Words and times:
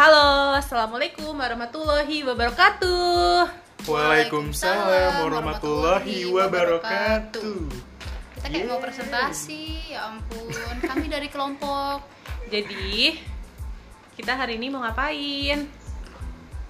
Halo, 0.00 0.56
Assalamualaikum 0.56 1.36
warahmatullahi 1.36 2.24
wabarakatuh 2.24 3.52
Waalaikumsalam 3.84 5.28
warahmatullahi 5.28 6.24
wabarakatuh. 6.24 7.68
Kita 8.32 8.46
kayak 8.48 8.64
mau 8.64 8.80
presentasi, 8.80 9.92
ya 9.92 10.08
ampun. 10.08 10.56
Kami 10.80 11.04
dari 11.04 11.28
kelompok 11.28 12.00
Jadi, 12.48 13.20
kita 14.16 14.40
hari 14.40 14.56
ini 14.56 14.72
mau 14.72 14.80
ngapain? 14.80 15.68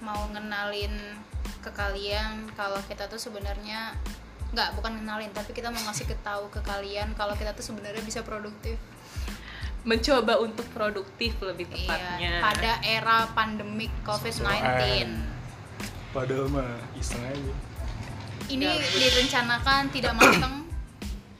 mau 0.03 0.27
ngenalin 0.35 0.91
ke 1.63 1.71
kalian 1.71 2.51
kalau 2.59 2.83
kita 2.91 3.07
tuh 3.07 3.15
sebenarnya 3.15 3.95
nggak 4.51 4.75
bukan 4.75 4.99
ngenalin 4.99 5.31
tapi 5.31 5.55
kita 5.55 5.71
mau 5.71 5.79
ngasih 5.87 6.03
tahu 6.19 6.51
ke 6.51 6.59
kalian 6.67 7.15
kalau 7.15 7.31
kita 7.39 7.55
tuh 7.55 7.63
sebenarnya 7.63 8.03
bisa 8.03 8.27
produktif 8.27 8.75
Mencoba 9.81 10.37
untuk 10.37 10.65
produktif 10.69 11.33
lebih 11.39 11.65
tepatnya. 11.65 12.17
iya 12.19 12.37
pada 12.39 12.71
era 12.79 13.25
pandemik 13.27 13.89
COVID-19 14.01 14.45
Sosokan. 14.45 15.09
Padahal 16.11 16.45
mah 16.47 16.69
iseng 16.93 17.23
aja. 17.23 17.53
ini 18.47 18.61
Ya, 18.61 18.77
direncanakan 18.77 19.89
tidak 19.89 20.13
mateng. 20.13 20.55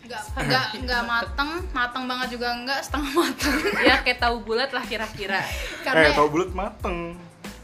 Nggak 0.01 0.23
nggak 0.41 0.65
nggak 0.81 1.03
mateng. 1.05 1.49
Mateng 1.69 2.03
banget 2.05 2.27
juga 2.31 2.49
nggak 2.57 2.79
setengah 2.81 3.11
mateng. 3.13 3.55
Ya 3.87 3.95
kayak 3.99 4.19
tahu 4.19 4.41
bulat 4.41 4.69
lah 4.69 4.81
kira-kira. 4.81 5.43
Karena 5.81 6.07
eh, 6.07 6.13
tau 6.13 6.25
bulat 6.27 6.49
mateng, 6.51 7.13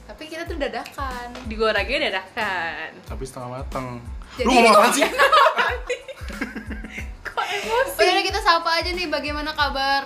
tapi 0.05 0.23
kita 0.27 0.43
tuh 0.43 0.55
dadakan. 0.55 1.27
Digorengnya 1.45 2.11
dadakan. 2.11 2.91
Tapi 3.03 3.23
setengah 3.23 3.49
mateng. 3.55 3.97
Jadi- 4.35 4.45
Lu 4.45 4.51
ngomong 4.51 4.73
apa 4.75 4.87
sih? 4.91 5.03
Kok 7.25 7.45
emosi? 7.47 7.95
Oh 7.95 8.03
yaudah 8.03 8.23
kita 8.23 8.39
sapa 8.39 8.69
aja 8.75 8.89
nih 8.89 9.07
bagaimana 9.07 9.51
kabar 9.51 10.03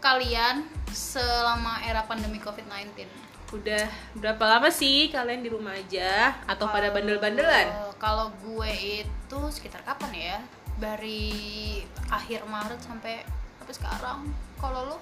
kalian 0.00 0.64
selama 0.90 1.84
era 1.86 2.02
pandemi 2.08 2.40
COVID-19 2.40 3.06
Udah 3.50 3.90
berapa 4.14 4.44
lama 4.46 4.70
sih 4.70 5.10
kalian 5.10 5.42
di 5.42 5.50
rumah 5.50 5.74
aja? 5.74 6.38
Atau 6.46 6.70
pada 6.70 6.94
bandel-bandelan? 6.94 7.98
Kalau 7.98 8.30
gue 8.46 8.70
itu 9.02 9.40
sekitar 9.50 9.82
kapan 9.82 10.10
ya? 10.14 10.36
Dari 10.78 11.82
akhir 12.14 12.46
Maret 12.46 12.78
sampai 12.78 13.26
sampai 13.58 13.74
sekarang. 13.74 14.18
Kalau 14.54 14.94
lu? 14.94 14.98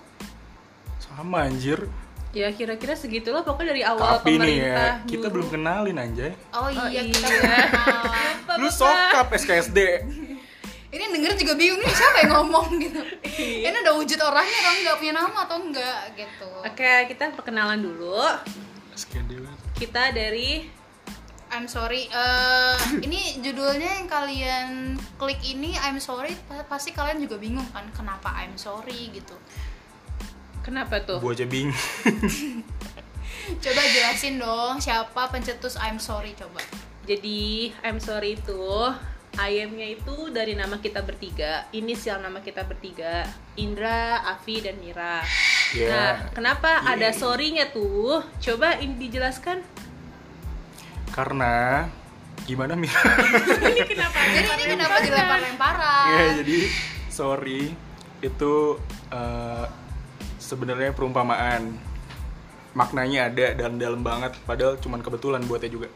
Sama 0.96 1.44
anjir. 1.44 1.92
Ya 2.32 2.48
kira-kira 2.52 2.96
segitulah 2.96 3.44
pokoknya 3.44 3.76
dari 3.76 3.84
awal 3.84 4.20
Tapi 4.20 4.36
nih 4.36 4.40
pemerintah 4.40 4.88
ya, 5.00 5.04
kita 5.04 5.16
nyuruh. 5.28 5.32
belum 5.32 5.48
kenalin 5.52 5.96
anjay. 6.00 6.32
Oh 6.56 6.68
iya, 6.72 6.88
iya. 6.88 7.02
kita 7.04 7.28
kenal. 7.28 7.68
Apa, 8.48 8.52
Lu 8.56 8.68
sokap 8.72 9.28
SKSD. 9.28 9.78
Ini 10.88 11.00
yang 11.04 11.12
denger 11.20 11.32
juga 11.36 11.52
bingung 11.52 11.80
nih 11.84 11.92
siapa 11.92 12.16
yang 12.24 12.32
ngomong 12.40 12.66
gitu. 12.80 13.02
Iya. 13.38 13.70
Ini 13.70 13.76
udah 13.86 13.94
wujud 13.94 14.18
orangnya 14.18 14.58
atau 14.58 14.72
enggak 14.82 14.96
punya 14.98 15.12
nama 15.14 15.38
atau 15.46 15.56
enggak 15.62 16.00
gitu. 16.18 16.48
Oke, 16.58 16.92
kita 17.06 17.30
perkenalan 17.38 17.78
dulu. 17.78 18.18
Kita 19.78 20.10
dari 20.10 20.66
I'm 21.48 21.70
sorry. 21.70 22.10
eh 22.10 22.76
ini 22.98 23.38
judulnya 23.38 24.02
yang 24.02 24.08
kalian 24.10 24.68
klik 25.16 25.38
ini 25.46 25.78
I'm 25.78 26.02
sorry 26.02 26.34
pa- 26.50 26.66
pasti 26.66 26.90
kalian 26.90 27.22
juga 27.22 27.38
bingung 27.38 27.64
kan 27.70 27.86
kenapa 27.94 28.34
I'm 28.36 28.58
sorry 28.58 29.14
gitu. 29.14 29.38
kenapa 30.60 31.00
tuh? 31.06 31.16
Gua 31.22 31.32
aja 31.32 31.46
bingung. 31.46 31.72
Coba 33.64 33.80
jelasin 33.88 34.36
dong 34.36 34.76
siapa 34.76 35.30
pencetus 35.32 35.78
I'm 35.80 35.96
sorry 35.96 36.36
coba. 36.36 36.60
Jadi 37.08 37.72
I'm 37.80 37.96
sorry 37.96 38.36
itu 38.36 38.60
ayamnya 39.36 39.84
itu 39.92 40.32
dari 40.32 40.56
nama 40.56 40.80
kita 40.80 41.04
bertiga, 41.04 41.68
inisial 41.76 42.24
nama 42.24 42.40
kita 42.40 42.64
bertiga, 42.64 43.28
Indra, 43.60 44.24
Afi, 44.24 44.64
dan 44.64 44.80
Mira. 44.80 45.20
Ya. 45.76 45.88
Nah, 45.92 46.14
kenapa 46.32 46.80
Iya. 46.80 46.96
ada 46.96 47.08
sorry-nya 47.12 47.68
tuh? 47.68 48.24
Coba 48.40 48.80
ini 48.80 48.96
dijelaskan. 48.96 49.60
Karena 51.12 51.84
gimana 52.48 52.72
Mir? 52.72 52.88
ini 53.76 53.82
kenapa? 53.84 54.18
Jadi 54.32 54.48
ini 54.48 54.64
kenapa 54.72 54.96
dilempar-lemparan? 55.04 56.06
ya, 56.08 56.24
jadi 56.40 56.58
sorry 57.12 57.74
itu 58.24 58.54
eh, 59.12 59.66
sebenarnya 60.40 60.96
perumpamaan. 60.96 61.76
Maknanya 62.72 63.28
ada 63.28 63.58
dan 63.58 63.74
dalam 63.76 64.06
banget 64.06 64.38
padahal 64.46 64.78
cuman 64.78 65.02
kebetulan 65.02 65.42
buatnya 65.44 65.68
juga. 65.72 65.88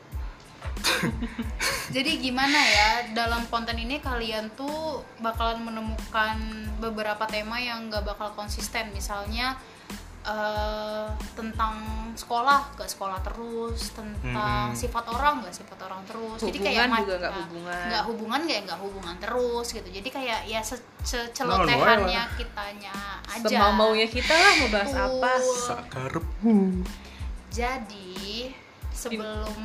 Jadi 1.93 2.13
gimana 2.25 2.57
ya 2.57 2.91
dalam 3.13 3.45
konten 3.53 3.77
ini 3.77 4.01
kalian 4.01 4.49
tuh 4.57 5.05
bakalan 5.21 5.61
menemukan 5.61 6.41
beberapa 6.81 7.29
tema 7.29 7.61
yang 7.61 7.93
gak 7.93 8.09
bakal 8.09 8.33
konsisten 8.33 8.89
misalnya 8.97 9.55
eh, 10.25 11.07
tentang 11.37 11.77
sekolah 12.17 12.73
gak 12.77 12.91
sekolah 12.91 13.21
terus 13.25 13.93
tentang 13.93 14.73
Mm-mm. 14.73 14.77
sifat 14.77 15.05
orang 15.13 15.45
gak 15.45 15.55
sifat 15.55 15.79
orang 15.85 16.01
terus 16.05 16.41
jadi 16.43 16.59
Hubungan 16.59 16.89
kayak 16.91 17.01
juga 17.05 17.15
nggak 17.17 17.35
hubungan. 17.39 17.85
nggak 17.89 18.05
hubungan 18.05 18.41
kayak 18.45 18.63
nggak 18.69 18.81
hubungan 18.85 19.17
terus 19.17 19.67
gitu 19.73 19.89
jadi 19.89 20.09
kayak 20.13 20.41
ya 20.45 20.61
secelotehannya 20.61 22.23
no, 22.25 22.29
no. 22.29 22.37
kitanya 22.37 22.95
aja 23.31 23.49
Semau 23.49 23.73
maunya 23.73 24.07
kita 24.09 24.35
lah 24.35 24.53
mau 24.61 24.69
bahas 24.69 24.93
apa? 24.93 25.33
Sakarepmu. 25.41 26.85
jadi 27.49 28.53
sebelum 28.93 29.57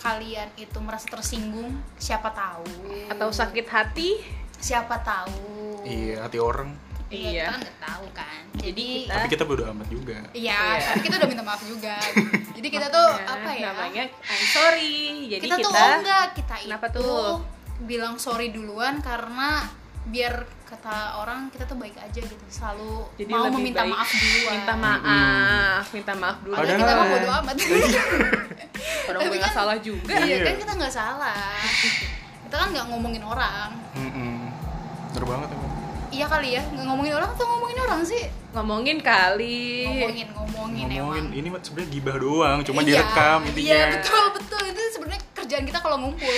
kalian 0.00 0.48
itu 0.56 0.78
merasa 0.78 1.06
tersinggung 1.06 1.68
siapa 1.94 2.28
tahu 2.30 2.64
Atau 3.06 3.28
sakit 3.30 3.66
hati? 3.66 4.16
siapa 4.56 4.96
tahu 4.98 5.80
Iya, 5.82 6.20
hati 6.22 6.36
orang. 6.36 6.72
Iya. 7.06 7.42
kita 7.42 7.48
kan 7.48 7.58
nggak 7.58 7.78
tahu 7.80 8.06
kan 8.12 8.42
Jadi 8.54 8.62
jadi 8.62 8.84
kita- 9.02 9.14
Tapi 9.16 9.28
kita 9.28 9.44
bodo 9.44 9.62
amat 9.66 9.88
juga. 9.88 10.18
iya 10.30 10.60
Iya. 10.72 10.86
tapi 10.86 11.00
kita 11.02 11.14
udah 11.16 11.28
minta 11.28 11.42
maaf 11.42 11.62
juga 11.62 11.96
jadi 12.56 12.68
kita 12.70 12.86
tuh 12.88 13.08
Nah, 13.10 13.34
apa 13.34 13.50
ya 13.52 13.68
Namanya 13.68 14.04
I'm 14.06 14.46
sorry. 14.48 14.96
Jadi 15.28 15.44
kita, 15.44 15.56
kita, 15.56 15.66
tuh 15.66 15.72
oh 15.74 15.90
enggak 15.98 16.26
kita 16.34 16.54
Kenapa 16.60 16.86
itu 16.86 17.00
tuh? 17.00 17.34
bilang 17.82 18.14
sorry 18.14 18.48
duluan 18.48 19.00
karena 19.00 19.64
biar 20.02 20.32
kata 20.64 20.96
orang 21.18 21.46
kita 21.48 21.64
tuh 21.64 21.76
baik 21.76 21.92
aja 21.94 22.18
gitu 22.18 22.44
selalu 22.48 23.04
jadi 23.14 23.30
mau 23.30 23.52
meminta 23.52 23.82
baik 23.82 23.92
maaf 23.92 24.08
duluan 24.10 24.54
Minta 24.56 24.74
maaf, 24.74 25.84
minta 25.92 26.14
maaf 26.14 26.36
dulu. 26.40 26.54
Padahal 26.54 26.72
Padahal- 26.72 26.80
kita 26.80 26.92
mah 26.94 27.06
bodo 27.06 27.28
amat 27.36 27.54
Orang 29.02 29.20
Tapi 29.20 29.28
gue 29.28 29.36
nggak 29.36 29.44
kan- 29.44 29.58
salah 29.58 29.76
juga. 29.78 30.12
iya 30.16 30.24
Iya. 30.32 30.44
kan 30.46 30.54
kita 30.56 30.72
nggak 30.74 30.94
salah 30.94 31.36
kita 32.42 32.54
kan 32.56 32.68
nggak 32.70 32.86
ngomongin 32.88 33.22
orang. 33.22 33.70
Bener 35.10 35.24
banget. 35.24 35.48
Iya 36.10 36.26
kali 36.26 36.48
ya 36.52 36.62
nggak 36.64 36.84
ngomongin 36.84 37.14
orang 37.14 37.30
atau 37.30 37.46
ngomongin 37.46 37.78
orang 37.80 38.02
sih 38.02 38.24
Ngomongin 38.50 38.98
kali. 38.98 39.86
ngomongin 39.86 40.26
ngomongin, 40.28 40.86
Ngomongin 40.90 41.22
emang 41.22 41.38
ini 41.38 41.48
sebenarnya 41.56 41.86
gibah 41.88 42.16
doang, 42.18 42.58
cuma 42.60 42.80
Iya, 42.80 42.98
direkam 42.98 43.38
intinya. 43.46 43.70
Iya 43.70 43.84
betul 43.94 44.24
betul 44.34 44.62
itu 44.66 44.80
sebenarnya 44.90 45.22
kerjaan 45.32 45.64
kita 45.64 45.78
kalau 45.78 45.96
ngumpul 45.96 46.34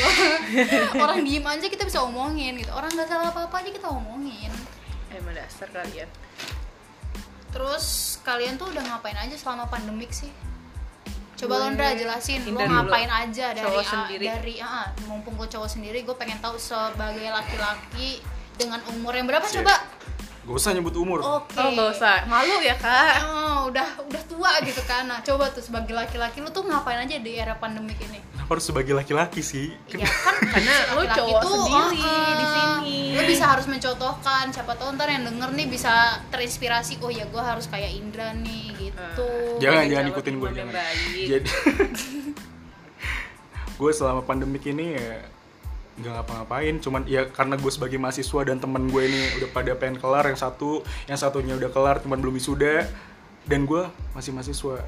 orang 1.03 1.19
diem 1.23 1.41
aja 1.43 1.67
kita 1.67 1.83
bisa 1.83 1.99
omongin 2.01 2.53
gitu 2.55 2.69
orang 2.71 2.89
nggak 2.91 3.07
salah 3.07 3.29
apa 3.29 3.41
apa 3.43 3.57
aja 3.59 3.71
kita 3.71 3.89
omongin 3.89 4.53
Emang 5.09 5.33
dasar 5.33 5.69
kalian. 5.69 6.09
terus 7.49 7.85
kalian 8.23 8.57
tuh 8.57 8.69
udah 8.69 8.81
ngapain 8.83 9.17
aja 9.19 9.35
selama 9.35 9.65
pandemik 9.67 10.09
sih 10.11 10.33
coba 11.35 11.53
Gue- 11.55 11.63
Londra 11.67 11.89
jelasin 11.93 12.41
lo 12.43 12.49
Indra 12.55 12.65
dulu. 12.67 12.77
ngapain 12.79 13.11
aja 13.11 13.47
dari 13.51 13.61
Cowok 13.63 13.77
ah, 13.79 13.89
sendiri. 13.91 14.25
dari 14.27 14.55
ah, 14.59 14.87
mumpung 15.05 15.35
gue 15.35 15.49
cowok 15.49 15.69
sendiri 15.71 15.99
gue 16.01 16.13
pengen 16.15 16.39
tahu 16.39 16.57
sebagai 16.57 17.25
laki-laki 17.27 18.21
dengan 18.57 18.81
umur 18.91 19.13
yang 19.15 19.27
berapa 19.27 19.45
Siap. 19.45 19.63
coba 19.63 19.75
Gak 20.43 20.59
usah 20.59 20.75
nyebut 20.75 20.91
umur. 20.99 21.23
oke 21.23 21.55
Oh 21.55 21.71
nggak 21.71 21.89
usah. 21.95 22.27
Malu 22.27 22.59
ya 22.67 22.75
kak. 22.75 23.23
Oh, 23.23 23.71
udah 23.71 23.87
udah 24.11 24.23
tua 24.27 24.59
gitu 24.67 24.83
kan 24.83 25.07
nah 25.07 25.23
coba 25.23 25.47
tuh 25.55 25.63
sebagai 25.63 25.95
laki-laki 25.95 26.43
lu 26.43 26.51
tuh 26.51 26.67
ngapain 26.67 26.99
aja 26.99 27.15
di 27.15 27.39
era 27.39 27.55
pandemik 27.55 27.95
ini 28.03 28.19
Kenapa 28.35 28.59
harus 28.59 28.67
sebagai 28.67 28.91
laki-laki 28.91 29.39
sih? 29.39 29.71
Iya 29.87 30.03
kan 30.03 30.35
Karena 30.59 30.75
lu 30.99 31.07
laki-laki 31.07 31.15
cowok 31.15 31.41
tuh, 31.47 31.55
sendiri 31.63 32.03
uh-uh. 32.03 32.35
di 32.35 32.47
sini. 32.51 32.99
Lu 33.15 33.23
bisa 33.23 33.45
harus 33.47 33.67
mencontohkan, 33.71 34.45
siapa 34.51 34.75
tahu 34.75 34.99
ntar 34.99 35.09
yang 35.09 35.23
denger 35.23 35.51
nih 35.55 35.67
bisa 35.71 36.19
terinspirasi, 36.35 36.99
oh 37.07 37.09
ya 37.09 37.23
gue 37.31 37.39
harus 37.39 37.71
kayak 37.71 37.95
Indra 37.95 38.35
nih 38.35 38.75
gitu. 38.83 39.31
Jangan 39.63 39.87
Jadi 39.87 39.95
jangan 39.95 39.95
jalan 39.95 40.07
ikutin 40.11 40.35
gue 40.43 40.51
jangan. 40.59 40.75
Jadi 41.15 41.51
gue 43.79 43.91
selama 43.95 44.21
pandemik 44.27 44.67
ini 44.67 44.99
ya 44.99 45.23
nggak 45.93 46.13
ngapa-ngapain 46.17 46.81
cuman 46.81 47.05
ya 47.05 47.29
karena 47.29 47.61
gue 47.61 47.69
sebagai 47.69 48.01
mahasiswa 48.01 48.41
dan 48.49 48.57
temen 48.57 48.89
gue 48.89 49.03
ini 49.05 49.21
udah 49.41 49.49
pada 49.53 49.73
pengen 49.77 50.01
kelar 50.01 50.25
yang 50.25 50.41
satu 50.41 50.81
yang 51.05 51.21
satunya 51.21 51.53
udah 51.53 51.69
kelar 51.69 52.01
cuman 52.01 52.17
belum 52.17 52.41
wisuda 52.41 52.89
dan 53.45 53.69
gue 53.69 53.83
masih 54.17 54.33
mahasiswa 54.33 54.81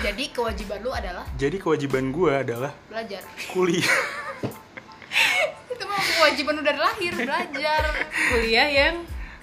Jadi 0.00 0.32
kewajiban 0.32 0.80
lu 0.80 0.92
adalah 0.92 1.24
jadi 1.36 1.56
kewajiban 1.60 2.12
gue 2.12 2.32
adalah 2.32 2.72
belajar. 2.88 3.20
kuliah 3.52 3.84
Itu 5.72 5.84
mah 5.88 6.00
kewajiban 6.00 6.54
udah 6.60 6.66
dari 6.72 6.80
lahir 6.80 7.12
belajar. 7.16 7.82
Kuliah 8.32 8.68
yang 8.68 8.94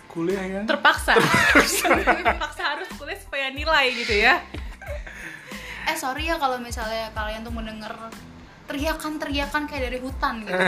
kuliah 0.08 0.44
ya 0.50 0.62
terpaksa. 0.66 1.14
terpaksa 2.26 2.64
harus 2.78 2.90
kuliah 2.98 3.20
supaya 3.22 3.54
nilai 3.54 3.86
gitu 3.94 4.18
ya. 4.18 4.42
Eh 5.88 5.98
sorry 5.98 6.26
ya 6.26 6.42
kalau 6.42 6.58
misalnya 6.58 7.14
kalian 7.14 7.46
tuh 7.46 7.54
mendengar 7.54 7.94
teriakan-teriakan 8.68 9.64
kayak 9.66 9.84
dari 9.88 10.00
hutan 10.00 10.44
gitu. 10.44 10.60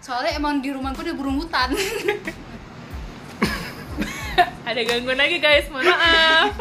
Soalnya 0.00 0.32
emang 0.34 0.58
di 0.58 0.70
rumahku 0.70 1.02
ada 1.02 1.12
burung 1.12 1.38
hutan. 1.38 1.74
Ada 4.62 4.84
gangguan 4.84 5.18
lagi 5.18 5.40
guys, 5.40 5.66
mohon 5.68 5.82
maaf. 5.82 6.52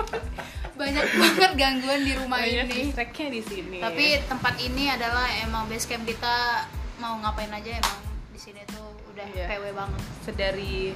banyak 0.74 1.06
banget 1.12 1.52
gangguan 1.54 2.02
di 2.02 2.14
rumah 2.14 2.38
Banyak 2.38 2.70
ini 2.70 2.82
distractnya 2.88 3.28
di 3.30 3.42
sini. 3.42 3.78
tapi 3.78 4.06
tempat 4.24 4.54
ini 4.58 4.88
adalah 4.88 5.26
emang 5.42 5.66
base 5.66 5.86
camp 5.86 6.06
kita 6.06 6.66
mau 6.98 7.18
ngapain 7.18 7.50
aja 7.50 7.76
emang 7.76 7.98
di 8.30 8.40
sini 8.40 8.62
tuh 8.68 8.94
udah 9.12 9.26
Iya. 9.28 9.46
PW 9.52 9.74
banget 9.74 10.02
sedari 10.22 10.94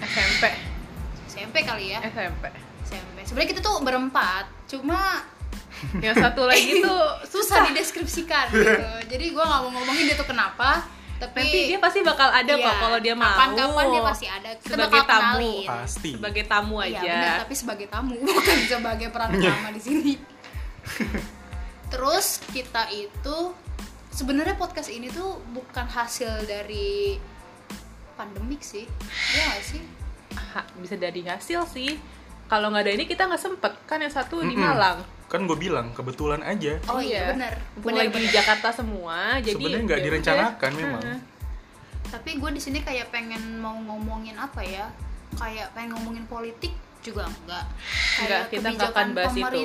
SMP, 0.00 0.44
SMP 1.28 1.56
kali 1.60 1.92
ya 1.92 2.00
SMP. 2.02 2.44
SMP 2.82 3.16
sebenarnya 3.22 3.50
kita 3.52 3.60
tuh 3.60 3.76
berempat 3.80 4.48
cuma 4.66 5.28
Yang 6.02 6.16
satu 6.24 6.42
lagi 6.44 6.82
tuh 6.82 7.02
susah 7.32 7.70
dideskripsikan 7.70 8.50
gitu 8.50 8.86
jadi 9.06 9.24
gua 9.30 9.44
nggak 9.46 9.60
mau 9.66 9.70
ngomongin 9.78 10.04
dia 10.10 10.16
tuh 10.18 10.28
kenapa 10.28 10.84
tapi 11.18 11.42
Nanti 11.42 11.60
dia 11.74 11.78
pasti 11.82 11.98
bakal 12.06 12.30
ada 12.30 12.54
iya, 12.54 12.62
kok 12.62 12.74
kalau 12.78 12.98
dia 13.02 13.14
mau. 13.18 13.26
kapan-kapan 13.26 13.84
dia 13.90 14.02
pasti 14.06 14.26
ada 14.30 14.50
kita 14.54 14.70
sebagai 14.70 15.00
bakal 15.02 15.10
tamu. 15.10 15.26
kenalin. 15.26 15.66
Pasti. 15.66 16.10
Sebagai 16.14 16.44
tamu 16.46 16.74
Iya 16.78 16.86
aja. 16.86 17.02
benar, 17.02 17.34
tapi 17.42 17.54
sebagai 17.58 17.86
tamu 17.90 18.14
bukan 18.38 18.58
sebagai 18.70 19.08
peran 19.10 19.30
utama 19.38 19.68
di 19.74 19.82
sini. 19.82 20.12
Terus 21.90 22.26
kita 22.54 22.86
itu 22.94 23.36
sebenarnya 24.14 24.54
podcast 24.54 24.94
ini 24.94 25.10
tuh 25.10 25.42
bukan 25.50 25.90
hasil 25.90 26.46
dari 26.46 27.18
pandemik 28.14 28.62
sih, 28.62 28.86
ya 29.34 29.42
nggak 29.50 29.62
sih? 29.62 29.82
Ha, 30.34 30.62
bisa 30.78 30.94
dari 30.94 31.26
hasil 31.26 31.66
sih. 31.66 31.98
Kalau 32.48 32.72
nggak 32.72 32.84
ada 32.88 32.92
ini 32.96 33.04
kita 33.04 33.28
nggak 33.28 33.42
sempet 33.44 33.72
kan 33.84 34.00
yang 34.00 34.10
satu 34.10 34.40
di 34.40 34.56
Mm-mm. 34.56 34.64
Malang. 34.64 34.98
Kan 35.28 35.44
gue 35.44 35.58
bilang 35.60 35.92
kebetulan 35.92 36.40
aja. 36.40 36.80
Oh 36.88 36.96
iya 36.96 37.36
benar, 37.36 37.60
Mumpung 37.76 37.92
benar 37.92 38.08
lagi 38.08 38.24
di. 38.24 38.32
Jakarta 38.32 38.68
semua, 38.72 39.16
jadi 39.44 39.52
Sebenarnya 39.60 39.84
nggak 39.84 39.98
ya 39.98 40.00
udah. 40.00 40.08
direncanakan 40.08 40.70
memang. 40.72 41.02
Tapi 42.08 42.30
gue 42.40 42.50
di 42.56 42.60
sini 42.64 42.78
kayak 42.80 43.12
pengen 43.12 43.60
mau 43.60 43.76
ngomongin 43.76 44.40
apa 44.40 44.64
ya? 44.64 44.88
Kayak 45.36 45.76
pengen 45.76 45.92
ngomongin 46.00 46.24
politik 46.24 46.72
juga 47.04 47.28
enggak. 47.28 47.64
Enggak, 48.24 48.42
kita 48.48 48.68
kebijakan 48.72 48.96
akan 48.96 49.06
bahas 49.12 49.34
itu. 49.36 49.60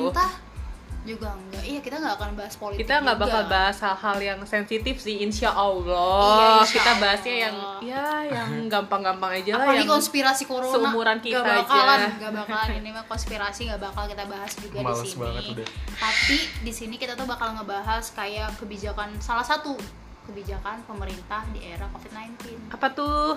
Juga 1.03 1.27
enggak. 1.31 1.61
Iya 1.61 1.79
kita 1.79 1.95
nggak 1.97 2.15
akan 2.15 2.29
bahas 2.33 2.55
politik. 2.55 2.79
Kita 2.81 2.93
nggak 2.99 3.17
bakal 3.17 3.41
bahas 3.45 3.77
hal-hal 3.77 4.17
yang 4.19 4.39
sensitif 4.43 4.95
sih, 4.97 5.19
insya 5.19 5.49
Iya, 5.49 5.59
Allah. 5.59 6.59
insya 6.59 6.73
kita 6.73 6.89
Allah. 6.89 7.01
bahasnya 7.03 7.35
yang 7.37 7.55
ya 7.81 8.05
yang 8.25 8.49
gampang-gampang 8.73 9.31
aja 9.35 9.51
lah 9.53 9.63
apalagi 9.63 9.83
yang 9.83 9.91
konspirasi 9.91 10.43
corona 10.45 10.71
seumuran 10.73 11.17
kita 11.19 11.39
gak 11.39 11.57
bakalan 11.61 11.99
aja. 11.99 12.09
gak 12.17 12.33
bakalan 12.33 12.69
ini 12.79 12.89
mah 12.89 13.05
konspirasi 13.05 13.61
gak 13.67 13.81
bakal 13.81 14.03
kita 14.05 14.23
bahas 14.25 14.51
juga 14.55 14.77
di 14.77 14.85
Males 14.85 15.03
sini 15.03 15.19
banget 15.19 15.43
udah. 15.51 15.67
tapi 15.93 16.35
di 16.63 16.71
sini 16.71 16.95
kita 16.95 17.13
tuh 17.13 17.27
bakal 17.27 17.49
ngebahas 17.53 18.05
kayak 18.09 18.49
kebijakan 18.55 19.09
salah 19.19 19.43
satu 19.43 19.75
kebijakan 20.23 20.79
pemerintah 20.83 21.43
di 21.51 21.59
era 21.61 21.83
covid-19 21.89 22.71
apa 22.71 22.87
tuh? 22.89 23.35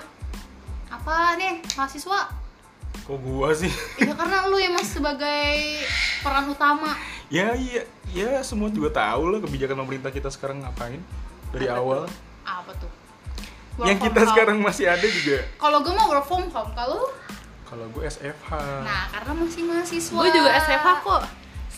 apa 0.86 1.34
nih 1.34 1.58
mahasiswa 1.74 2.45
Kok 3.04 3.18
gua 3.18 3.52
sih? 3.52 3.68
ya 4.00 4.12
karena 4.12 4.46
lu 4.46 4.56
yang 4.56 4.72
mas 4.72 4.88
sebagai 4.88 5.84
peran 6.20 6.46
utama 6.46 6.96
ya 7.26 7.52
iya, 7.52 7.82
ya 8.08 8.38
semua 8.40 8.70
juga 8.70 8.94
tahu 8.94 9.28
lah 9.28 9.38
kebijakan 9.38 9.82
pemerintah 9.82 10.08
kita 10.08 10.30
sekarang 10.30 10.62
ngapain 10.62 11.02
dari 11.50 11.66
awal. 11.66 12.06
apa 12.42 12.70
tuh 12.76 12.90
Work 13.76 13.86
Yang 13.86 13.98
kita 14.08 14.20
home. 14.20 14.30
sekarang 14.30 14.56
masih 14.58 14.86
ada 14.86 15.04
juga. 15.04 15.44
kalau 15.58 15.84
gue 15.84 15.92
mau 15.92 16.08
work 16.08 16.24
from 16.24 16.48
home 16.48 16.72
kalau 16.72 17.12
Kalau 17.62 17.84
gue 17.90 18.02
SFH. 18.02 18.50
nah 18.80 19.10
karena 19.10 19.32
masih 19.36 19.62
mahasiswa 19.66 20.16
Gue 20.16 20.30
juga 20.30 20.50
SFH 20.56 20.88
kok. 21.02 21.22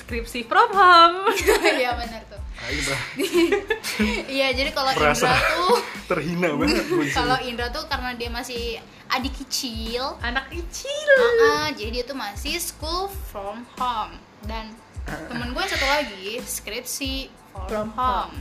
Skripsi 0.09 0.41
from 0.41 0.73
home. 0.73 1.29
iya 1.77 1.93
benar 1.93 2.25
tuh 2.25 2.41
iya 4.33 4.49
jadi 4.51 4.73
kalau 4.73 4.89
Indra 4.91 5.13
tuh 5.15 5.77
terhina 6.11 6.49
banget 6.57 6.81
kalau 7.13 7.37
Indra 7.39 7.69
tuh 7.69 7.85
karena 7.87 8.17
dia 8.17 8.33
masih 8.33 8.81
adik 9.07 9.37
kecil 9.37 10.17
Anak 10.19 10.49
kecil. 10.49 11.13
uh-uh, 11.13 11.77
jadi 11.77 11.91
dia 11.93 12.05
tuh 12.05 12.17
masih 12.17 12.57
school 12.57 13.13
from 13.29 13.69
home 13.77 14.17
dan 14.45 14.73
temen 15.05 15.53
gue 15.53 15.65
satu 15.69 15.85
lagi 15.85 16.41
skripsi 16.41 17.29
from, 17.53 17.69
From 17.69 17.89
home 17.93 18.33
home. 18.33 18.37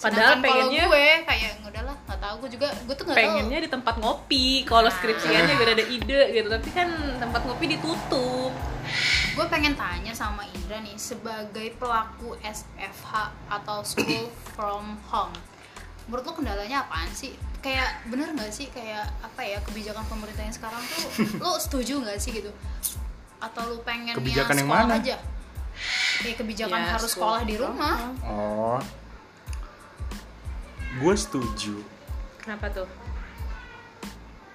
Padahal 0.00 0.40
Sedangkan 0.40 0.40
kalau 0.40 0.64
pengennya- 0.72 0.88
gue 0.88 1.06
kayak 1.28 1.52
udahlah 1.60 1.96
nggak 2.00 2.20
tahu 2.24 2.34
gue 2.40 2.50
juga 2.56 2.66
gue 2.72 2.94
tuh 2.96 3.04
nggak 3.04 3.16
tahu 3.16 3.28
Pengennya 3.28 3.58
di 3.60 3.68
tempat 3.68 3.94
ngopi. 4.00 4.46
Kalau 4.64 4.88
skripsiannya 4.88 5.54
biar 5.54 5.70
ada 5.76 5.84
ide 5.84 6.20
gitu. 6.32 6.48
Tapi 6.48 6.68
kan 6.72 6.88
tempat 7.20 7.40
ngopi 7.44 7.64
ditutup. 7.68 8.52
Gue 9.30 9.46
pengen 9.46 9.74
tanya 9.74 10.12
sama 10.12 10.42
Indra 10.50 10.78
nih 10.78 10.96
sebagai 10.96 11.72
pelaku 11.78 12.34
SFH 12.42 13.12
atau 13.48 13.80
school 13.82 14.26
from 14.52 14.98
home 15.06 15.32
menurut 16.06 16.26
lo 16.26 16.32
kendalanya 16.34 16.82
apaan 16.82 17.06
sih 17.10 17.32
kayak 17.60 18.02
bener 18.10 18.34
nggak 18.34 18.50
sih 18.50 18.66
kayak 18.68 19.06
apa 19.22 19.40
ya 19.44 19.58
kebijakan 19.62 20.02
pemerintah 20.10 20.42
yang 20.42 20.56
sekarang 20.56 20.82
tuh 20.82 21.04
lo 21.44 21.54
setuju 21.56 22.02
nggak 22.02 22.18
sih 22.18 22.34
gitu 22.34 22.50
atau 23.40 23.62
lo 23.70 23.80
pengen 23.80 24.18
Kebijakan 24.18 24.56
yang 24.58 24.68
sekolah 24.68 24.84
mana? 24.84 24.98
aja 25.00 25.16
kayak 26.20 26.36
kebijakan 26.36 26.76
Ya, 26.76 26.88
harus 26.92 27.10
sekolah 27.16 27.40
di 27.48 27.56
rumah. 27.56 27.96
Oh. 28.20 28.76
Gue 31.00 31.14
setuju. 31.16 31.80
Kenapa 32.36 32.68
tuh? 32.68 32.84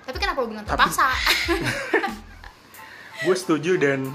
tapi 0.05 0.21
kenapa 0.21 0.37
lo 0.37 0.47
bilang 0.53 0.61
Tapi- 0.61 0.77
terpaksa 0.85 1.09
Gue 3.25 3.33
setuju 3.33 3.73
dan 3.81 4.05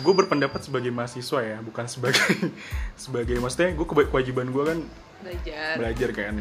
gue 0.00 0.14
berpendapat 0.16 0.60
sebagai 0.64 0.90
mahasiswa 0.90 1.40
ya, 1.44 1.58
bukan 1.60 1.84
sebagai 1.86 2.24
sebagai 3.04 3.36
maksudnya 3.38 3.76
gue 3.76 3.86
kewajiban 3.86 4.48
gue 4.50 4.64
kan 4.64 4.78
Belajar. 5.20 5.72
belajar 5.76 6.10
kan. 6.16 6.34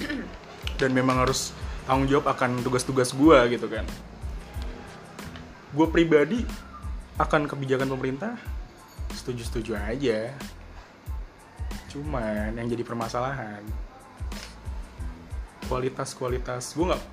Dan 0.80 0.90
memang 0.96 1.26
harus 1.26 1.52
tanggung 1.90 2.06
jawab 2.06 2.30
akan 2.30 2.62
tugas-tugas 2.62 3.10
gue 3.18 3.38
gitu 3.50 3.66
kan 3.66 3.82
gue 5.70 5.86
pribadi 5.90 6.46
akan 7.18 7.50
kebijakan 7.50 7.90
pemerintah 7.90 8.38
setuju-setuju 9.10 9.74
aja 9.74 10.30
cuman 11.90 12.54
yang 12.54 12.70
jadi 12.70 12.86
permasalahan 12.86 13.62
kualitas 15.66 16.14
kualitas 16.14 16.78
gue 16.78 16.94
nggak 16.94 17.04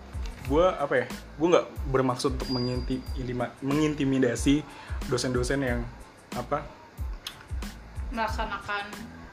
gue 0.48 0.66
apa 0.66 0.94
ya 0.96 1.06
gue 1.10 1.48
nggak 1.50 1.66
bermaksud 1.88 2.30
untuk 2.34 2.50
menginti, 2.50 2.98
ilima- 3.16 3.52
mengintimidasi 3.60 4.64
dosen-dosen 5.06 5.60
yang 5.62 5.80
apa 6.34 6.64
melaksanakan 8.10 8.84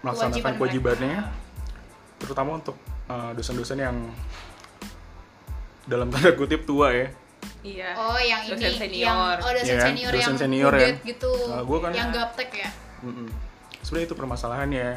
melaksanakan 0.02 0.32
kewajiban 0.34 0.52
kewajibannya 0.56 1.18
mereka. 1.22 2.18
terutama 2.18 2.50
untuk 2.54 2.76
uh, 3.06 3.30
dosen-dosen 3.32 3.78
yang 3.78 3.96
dalam 5.84 6.08
tanda 6.08 6.32
kutip 6.32 6.64
tua 6.64 6.90
ya 6.90 7.06
iya. 7.62 7.90
oh 7.94 8.16
yang 8.16 8.40
Dosen 8.42 8.58
ini 8.66 8.78
senior. 8.78 9.04
yang 9.04 9.18
oh 9.38 9.50
dosen 9.52 9.64
Iya 9.64 9.76
kan? 9.76 9.86
senior 9.86 10.10
Dosen 10.10 10.24
yang 10.26 10.36
senior 10.36 10.72
yang- 10.74 10.98
gitu 11.04 11.32
Nah, 11.46 11.62
gua 11.62 11.78
kan- 11.80 11.94
yang 11.94 12.08
gaptek 12.10 12.50
ya 12.52 12.70
Mm-mm. 13.00 13.28
sebenarnya 13.80 14.06
itu 14.06 14.16
permasalahannya 14.16 14.88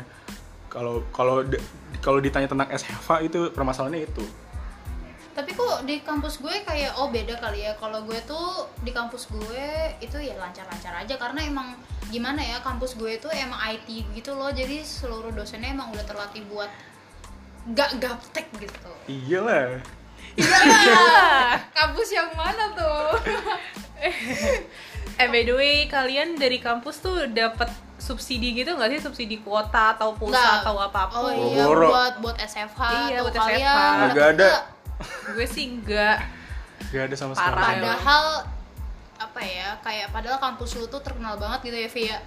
kalau 0.68 1.04
kalau 1.12 1.44
kalau 2.00 2.20
ditanya 2.20 2.48
tentang 2.48 2.68
SHFA 2.70 3.22
itu 3.22 3.52
permasalahannya 3.52 4.04
itu 4.04 4.24
tapi 5.38 5.54
kok 5.54 5.86
di 5.86 6.02
kampus 6.02 6.42
gue 6.42 6.66
kayak 6.66 6.98
oh 6.98 7.14
beda 7.14 7.38
kali 7.38 7.62
ya 7.62 7.78
kalau 7.78 8.02
gue 8.02 8.18
tuh 8.26 8.66
di 8.82 8.90
kampus 8.90 9.30
gue 9.30 9.66
itu 10.02 10.18
ya 10.18 10.34
lancar-lancar 10.34 10.98
aja 10.98 11.14
karena 11.14 11.46
emang 11.46 11.78
gimana 12.10 12.42
ya 12.42 12.58
kampus 12.66 12.98
gue 12.98 13.22
itu 13.22 13.30
emang 13.30 13.62
IT 13.70 13.86
gitu 14.18 14.34
loh 14.34 14.50
jadi 14.50 14.82
seluruh 14.82 15.30
dosennya 15.30 15.70
emang 15.70 15.94
udah 15.94 16.02
terlatih 16.10 16.42
buat 16.50 16.74
gak 17.70 18.02
gaptek 18.02 18.50
gitu 18.58 18.90
iyalah 19.06 19.78
iyalah 20.34 21.62
kampus 21.78 22.10
yang 22.10 22.34
mana 22.34 22.74
tuh 22.74 23.14
Eh 25.18 25.26
by 25.34 25.42
the 25.42 25.56
way, 25.58 25.90
kalian 25.90 26.38
dari 26.38 26.62
kampus 26.62 27.02
tuh 27.02 27.26
dapat 27.26 27.66
subsidi 27.98 28.54
gitu 28.54 28.78
nggak 28.78 28.94
sih? 28.94 29.00
Subsidi 29.02 29.42
kuota 29.42 29.98
atau 29.98 30.14
pulsa 30.14 30.38
Nggak. 30.38 30.62
atau 30.62 30.76
apa 30.78 31.02
pun? 31.10 31.26
oh 31.26 31.34
iya 31.34 31.66
Boro. 31.66 31.90
buat 31.90 32.14
buat 32.22 32.38
SFH 32.38 32.82
Iya, 33.10 33.18
tuh 33.18 33.24
buat 33.26 33.34
kalian 33.34 33.66
dapet 33.66 34.14
Nggak 34.14 34.28
ada. 34.38 34.46
nggak? 34.54 34.62
Gue 35.30 35.46
sih 35.46 35.66
enggak. 35.70 36.20
gak 36.88 37.10
ada 37.10 37.16
sama 37.16 37.34
sekali 37.34 37.58
padahal 37.82 38.26
apa 39.18 39.42
ya 39.42 39.74
kayak 39.82 40.08
padahal 40.10 40.38
kampus 40.38 40.78
lu 40.78 40.86
tuh 40.86 41.02
terkenal 41.02 41.34
banget 41.36 41.60
gitu 41.66 41.78
ya 41.78 41.90
Via 41.90 42.18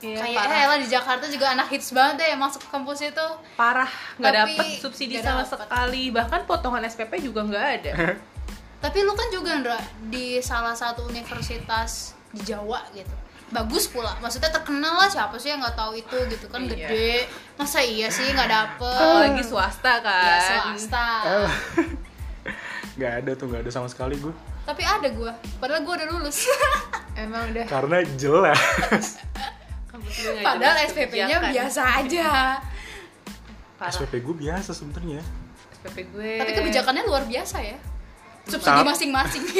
Iya, 0.00 0.16
kayak 0.18 0.36
parah. 0.40 0.72
eh 0.72 0.80
di 0.80 0.88
Jakarta 0.88 1.24
juga 1.28 1.46
anak 1.52 1.68
hits 1.68 1.92
banget 1.92 2.14
deh 2.16 2.28
yang 2.28 2.40
masuk 2.40 2.58
ke 2.58 2.68
kampus 2.68 3.04
itu 3.04 3.26
Parah, 3.52 3.86
nggak 4.16 4.32
Tapi 4.34 4.56
dapet 4.56 4.66
subsidi 4.80 5.14
nggak 5.14 5.22
sama 5.22 5.42
dapet. 5.42 5.52
sekali. 5.60 6.02
Bahkan 6.08 6.40
potongan 6.44 6.82
SPP 6.82 7.12
juga 7.20 7.44
nggak 7.44 7.66
ada. 7.76 7.92
tapi 8.82 8.98
lu 8.98 9.12
kan 9.12 9.28
juga 9.28 9.52
Ndra 9.54 9.76
di 10.08 10.40
salah 10.40 10.72
satu 10.72 11.04
universitas 11.04 12.16
di 12.30 12.40
Jawa 12.42 12.80
gitu 12.90 13.12
bagus 13.50 13.84
pula 13.84 14.16
maksudnya 14.16 14.48
terkenal 14.48 14.94
lah 14.96 15.04
siapa 15.04 15.36
sih 15.36 15.50
yang 15.50 15.60
nggak 15.60 15.76
tahu 15.76 15.92
itu 15.92 16.16
gitu 16.28 16.46
kan 16.46 16.62
Iya. 16.62 16.88
gede 16.88 17.12
masa 17.56 17.78
iya 17.78 18.08
sih 18.08 18.24
nggak 18.26 18.46
dapet 18.48 18.96
Apalagi 18.96 19.42
swasta 19.42 20.00
kan. 20.00 20.24
ya 20.24 20.38
swasta 20.64 21.06
nggak 23.00 23.14
ada 23.24 23.32
tuh 23.32 23.48
nggak 23.48 23.64
ada 23.64 23.72
sama 23.72 23.88
sekali 23.88 24.20
gue 24.20 24.34
tapi 24.68 24.84
ada 24.84 25.08
gua 25.10 25.32
padahal 25.56 25.82
gua 25.82 25.94
udah 25.98 26.08
lulus. 26.14 26.46
Emang 27.20 27.50
udah. 27.50 27.66
Karena 27.66 27.98
jelas. 28.14 29.18
Gue 29.90 30.40
padahal 30.40 30.76
SPP-nya 30.88 31.38
biasa 31.52 31.82
aja. 32.00 32.56
Parah. 33.76 33.92
SPP 33.92 34.22
gue 34.22 34.36
biasa 34.46 34.70
sebenarnya. 34.72 35.20
SPP 35.80 36.12
gue. 36.12 36.32
tapi 36.38 36.52
kebijakannya 36.54 37.02
luar 37.04 37.24
biasa 37.26 37.60
ya. 37.60 37.78
Subsidi 38.48 38.82
masing-masing. 38.82 39.44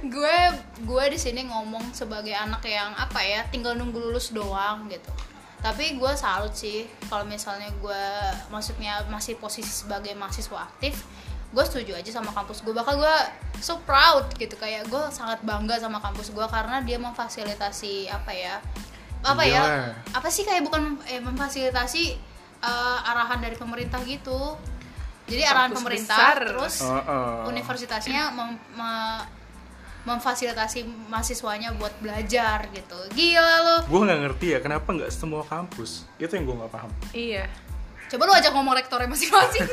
Gue 0.00 0.36
gue 0.80 1.04
di 1.12 1.18
sini 1.20 1.44
ngomong 1.46 1.92
sebagai 1.92 2.32
anak 2.32 2.64
yang 2.64 2.96
apa 2.96 3.20
ya 3.20 3.44
tinggal 3.52 3.76
nunggu 3.76 4.00
lulus 4.00 4.32
doang 4.32 4.88
gitu 4.88 5.12
tapi 5.60 6.00
gue 6.00 6.12
salut 6.16 6.52
sih 6.52 6.88
kalau 7.06 7.24
misalnya 7.24 7.68
gue 7.80 8.04
maksudnya 8.48 9.04
masih 9.08 9.36
posisi 9.36 9.68
sebagai 9.68 10.16
mahasiswa 10.16 10.64
aktif 10.64 11.04
gue 11.50 11.64
setuju 11.66 11.98
aja 11.98 12.10
sama 12.14 12.30
kampus 12.30 12.62
gue 12.62 12.70
bakal 12.70 12.96
gue 12.96 13.16
so 13.58 13.76
proud 13.82 14.24
gitu 14.38 14.54
kayak 14.56 14.86
gue 14.88 15.02
sangat 15.10 15.42
bangga 15.42 15.76
sama 15.76 15.98
kampus 15.98 16.30
gue 16.30 16.46
karena 16.46 16.80
dia 16.80 16.96
memfasilitasi 16.96 18.08
apa 18.08 18.32
ya 18.32 18.56
apa 19.20 19.42
ya 19.44 19.60
Iyalah. 19.60 19.92
apa 20.16 20.28
sih 20.32 20.48
kayak 20.48 20.64
bukan 20.64 20.96
eh, 21.04 21.20
memfasilitasi 21.20 22.04
eh, 22.62 22.98
arahan 23.10 23.42
dari 23.42 23.58
pemerintah 23.58 24.00
gitu 24.06 24.56
jadi 25.28 25.46
arahan 25.46 25.70
Kampus 25.70 25.78
pemerintah 25.84 26.16
besar. 26.18 26.36
terus 26.42 26.74
Heeh. 26.82 27.36
universitasnya 27.46 28.22
mem- 28.32 28.62
me- 28.74 29.39
memfasilitasi 30.04 30.88
mahasiswanya 31.12 31.76
buat 31.76 31.92
belajar 32.00 32.64
gitu. 32.72 32.98
Gila 33.12 33.56
lo. 33.60 33.76
Gue 33.84 34.00
nggak 34.08 34.20
ngerti 34.28 34.46
ya 34.56 34.58
kenapa 34.64 34.88
nggak 34.88 35.12
semua 35.12 35.44
kampus? 35.44 36.08
Itu 36.16 36.32
yang 36.32 36.48
gue 36.48 36.56
nggak 36.56 36.72
paham. 36.72 36.90
Iya. 37.12 37.44
Coba 38.10 38.22
lu 38.26 38.32
ajak 38.34 38.52
ngomong 38.56 38.74
rektornya 38.74 39.08
masing-masing. 39.12 39.68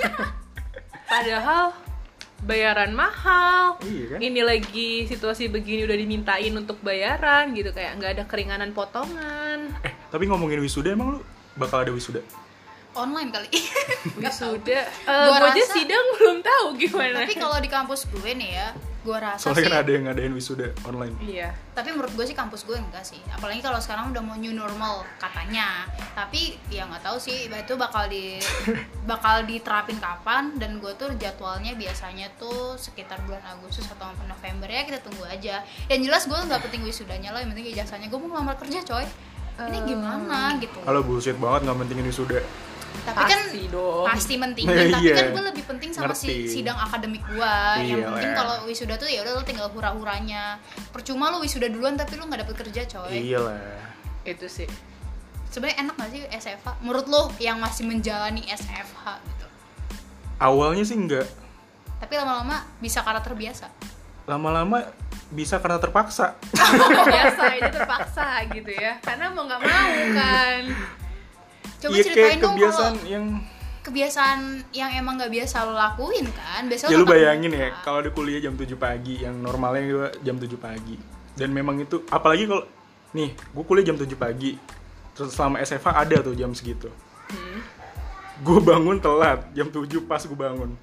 Padahal 1.11 1.71
bayaran 2.43 2.93
mahal. 2.93 3.81
Iya 3.81 4.05
kan? 4.13 4.19
ini 4.21 4.41
lagi 4.45 4.91
situasi 5.09 5.49
begini 5.49 5.87
udah 5.89 5.97
dimintain 5.97 6.53
untuk 6.53 6.77
bayaran 6.85 7.55
gitu 7.57 7.73
kayak 7.73 7.97
nggak 7.97 8.11
ada 8.19 8.23
keringanan 8.29 8.75
potongan. 8.75 9.73
Eh 9.81 9.93
tapi 10.11 10.29
ngomongin 10.29 10.61
wisuda 10.61 10.93
emang 10.93 11.17
lu 11.17 11.19
bakal 11.57 11.81
ada 11.81 11.89
wisuda? 11.89 12.21
Online 12.97 13.29
kali. 13.29 13.49
Wisuda. 14.21 14.79
Eh 14.89 15.05
Gua 15.05 15.37
gue 15.37 15.49
aja 15.53 15.65
sidang 15.69 16.05
belum 16.17 16.37
tahu 16.41 16.65
gimana. 16.81 17.21
Tapi 17.21 17.37
kalau 17.37 17.57
di 17.61 17.69
kampus 17.69 18.09
gue 18.09 18.31
nih 18.33 18.57
ya 18.57 18.73
gue 19.07 19.17
rasa 19.17 19.39
soalnya 19.39 19.63
sih. 19.63 19.67
kan 19.71 19.75
ada 19.79 19.91
yang 19.95 20.03
ngadain 20.11 20.33
wisuda 20.35 20.67
online. 20.83 21.15
Iya. 21.23 21.55
Tapi 21.71 21.95
menurut 21.95 22.11
gue 22.11 22.25
sih 22.27 22.35
kampus 22.35 22.67
gue 22.67 22.75
enggak 22.75 23.07
sih. 23.07 23.23
Apalagi 23.31 23.63
kalau 23.63 23.79
sekarang 23.79 24.11
udah 24.11 24.19
mau 24.19 24.35
new 24.35 24.51
normal 24.51 25.07
katanya. 25.15 25.87
Tapi 26.11 26.59
ya 26.67 26.83
nggak 26.83 27.07
tahu 27.07 27.17
sih. 27.17 27.47
Itu 27.47 27.79
bakal 27.79 28.11
di 28.11 28.35
bakal 29.11 29.47
diterapin 29.47 29.95
kapan. 30.03 30.59
Dan 30.59 30.83
gue 30.83 30.91
tuh 30.99 31.15
jadwalnya 31.15 31.79
biasanya 31.79 32.27
tuh 32.35 32.75
sekitar 32.75 33.23
bulan 33.23 33.41
Agustus 33.47 33.87
atau 33.87 34.11
November. 34.27 34.67
Ya 34.67 34.83
kita 34.83 34.99
tunggu 34.99 35.23
aja. 35.23 35.63
Yang 35.87 36.01
jelas 36.11 36.23
gue 36.27 36.39
nggak 36.51 36.61
penting 36.67 36.83
wisudanya 36.83 37.31
loh. 37.31 37.39
Yang 37.39 37.55
penting 37.55 37.67
ijazahnya. 37.71 38.07
Gue 38.11 38.19
mau 38.19 38.35
ngelamar 38.35 38.59
kerja 38.59 38.83
coy 38.83 39.07
ini 39.59 39.77
Eh. 39.77 39.83
gimana 39.85 40.39
gitu? 40.57 40.77
Kalau 40.79 41.01
bullshit 41.01 41.35
banget 41.35 41.65
nggak 41.65 41.77
pentingin 41.79 42.05
wisuda 42.05 42.39
tapi 42.97 43.23
kan 43.23 43.39
pasti 43.39 43.61
dong. 43.69 44.03
pasti 44.03 44.33
penting 44.35 44.65
Iya. 44.67 44.83
tapi 44.91 45.11
kan 45.13 45.25
gue 45.31 45.43
lebih 45.47 45.63
penting 45.63 45.89
sama 45.91 46.11
si 46.11 46.27
Ngerti. 46.27 46.49
sidang 46.51 46.75
akademik 46.77 47.23
gue 47.23 47.53
yang 47.79 47.99
Iya. 47.99 48.07
penting 48.09 48.29
lah. 48.29 48.37
kalau 48.37 48.55
wisuda 48.65 48.93
tuh 48.95 49.07
ya 49.07 49.19
udah 49.21 49.33
lo 49.33 49.43
tinggal 49.43 49.67
hura-huranya. 49.69 50.59
Percuma 50.89 51.29
lo 51.29 51.39
wisuda 51.39 51.67
duluan 51.67 51.95
tapi 51.95 52.15
lo 52.15 52.25
nggak 52.25 52.43
dapet 52.43 52.55
kerja 52.57 52.81
coy. 52.89 53.15
Iya 53.23 53.39
lah 53.39 53.59
itu 54.23 54.45
sih. 54.45 54.67
Sebenarnya 55.47 55.87
enak 55.87 55.95
gak 55.95 56.09
sih 56.11 56.21
SFH 56.27 56.67
menurut 56.81 57.07
lo 57.07 57.21
yang 57.39 57.57
masih 57.57 57.87
menjalani 57.87 58.43
SFH 58.45 59.05
gitu? 59.23 59.47
Awalnya 60.37 60.83
sih 60.83 60.97
nggak. 60.97 61.27
Tapi 61.97 62.13
lama-lama 62.13 62.61
bisa 62.77 63.01
karena 63.01 63.23
terbiasa 63.23 63.71
lama-lama 64.27 64.83
bisa 65.31 65.59
karena 65.59 65.79
terpaksa. 65.79 66.39
Biasa 67.13 67.43
itu 67.59 67.69
terpaksa 67.73 68.27
gitu 68.51 68.71
ya. 68.71 68.99
Karena 69.03 69.31
mau 69.31 69.43
nggak 69.43 69.61
mau 69.61 69.93
kan. 70.15 70.61
Coba 71.77 71.93
Iya, 71.93 72.03
ceritain 72.09 72.39
dong 72.41 72.55
kebiasaan 72.57 72.93
kalau 72.97 73.11
yang 73.11 73.25
kebiasaan 73.87 74.39
yang 74.75 74.91
emang 74.99 75.15
gak 75.15 75.31
biasa 75.31 75.63
lo 75.63 75.73
lakuin 75.77 76.27
kan. 76.35 76.67
Biasa 76.67 76.91
ya 76.91 76.97
lu 76.99 77.05
nggak 77.07 77.15
bayangin 77.15 77.51
ya 77.55 77.69
kalau 77.85 77.99
di 78.03 78.11
kuliah 78.11 78.41
jam 78.43 78.57
7 78.57 78.67
pagi 78.75 79.23
yang 79.23 79.35
normalnya 79.39 79.81
gue 79.87 80.07
jam 80.25 80.35
7 80.35 80.47
pagi. 80.59 80.95
Dan 81.37 81.53
memang 81.53 81.79
itu 81.79 82.03
apalagi 82.11 82.49
kalau 82.49 82.65
nih 83.15 83.31
gue 83.31 83.63
kuliah 83.63 83.85
jam 83.87 83.95
7 83.95 84.09
pagi 84.17 84.59
terus 85.15 85.33
selama 85.33 85.63
SFA 85.63 86.03
ada 86.03 86.17
tuh 86.19 86.35
jam 86.35 86.51
segitu. 86.51 86.91
Hmm. 87.27 87.59
gue 88.37 88.59
bangun 88.61 89.01
telat 89.01 89.43
jam 89.51 89.67
7 89.69 89.87
pas 90.03 90.21
gue 90.21 90.37
bangun. 90.37 90.73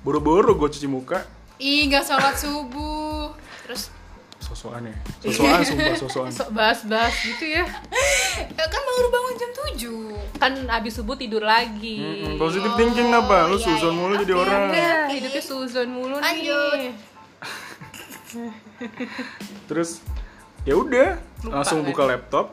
Boro-boro 0.00 0.56
gue 0.56 0.68
cuci 0.72 0.88
muka. 0.88 1.24
Ih 1.60 1.86
nggak 1.92 2.04
sholat 2.08 2.36
subuh 2.40 3.36
terus? 3.70 3.94
Sosokan 4.42 4.82
ya? 4.82 4.96
Sosokan 5.22 5.62
sumpah 5.62 5.94
sosokan. 5.94 6.30
Sok 6.34 6.50
bahas-bahas 6.50 7.14
gitu 7.22 7.44
ya. 7.46 7.62
Ya 8.50 8.64
kan 8.66 8.82
baru 8.82 9.08
bangun 9.14 9.34
jam 9.38 9.50
7 9.78 10.42
kan 10.42 10.52
abis 10.80 10.98
subuh 10.98 11.14
tidur 11.14 11.44
lagi. 11.46 12.02
Mm-mm, 12.02 12.34
positive 12.34 12.74
thinking 12.74 13.14
apa? 13.14 13.46
Lu 13.46 13.54
iya, 13.60 13.66
suzon 13.70 13.94
iya. 13.94 14.00
mulu 14.00 14.14
jadi 14.26 14.34
Oke, 14.34 14.42
orang. 14.42 14.62
oke. 14.66 14.74
Ya, 14.74 14.96
hidupnya 15.12 15.42
suzon 15.44 15.88
mulu 15.94 16.16
Lanjut. 16.18 16.78
nih 16.82 16.94
terus 19.66 19.98
ya 20.62 20.78
udah 20.78 21.18
langsung 21.46 21.82
kan? 21.82 21.88
buka 21.90 22.02
laptop. 22.06 22.46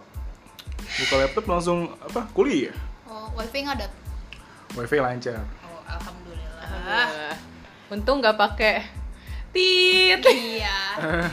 Buka 0.78 1.16
laptop 1.22 1.46
langsung 1.46 1.94
apa 2.02 2.26
kuliah? 2.34 2.74
Oh 3.06 3.30
wifi 3.38 3.62
nggak 3.62 3.78
ada 3.78 3.88
wifi 4.74 4.98
lancar. 4.98 5.38
Oh 5.66 5.82
alhamdulillah. 5.86 6.62
Alhamdulillah. 6.66 7.36
untung 7.94 8.20
nggak 8.20 8.36
pakai 8.36 8.97
tit. 9.54 10.22
Iya. 10.24 10.80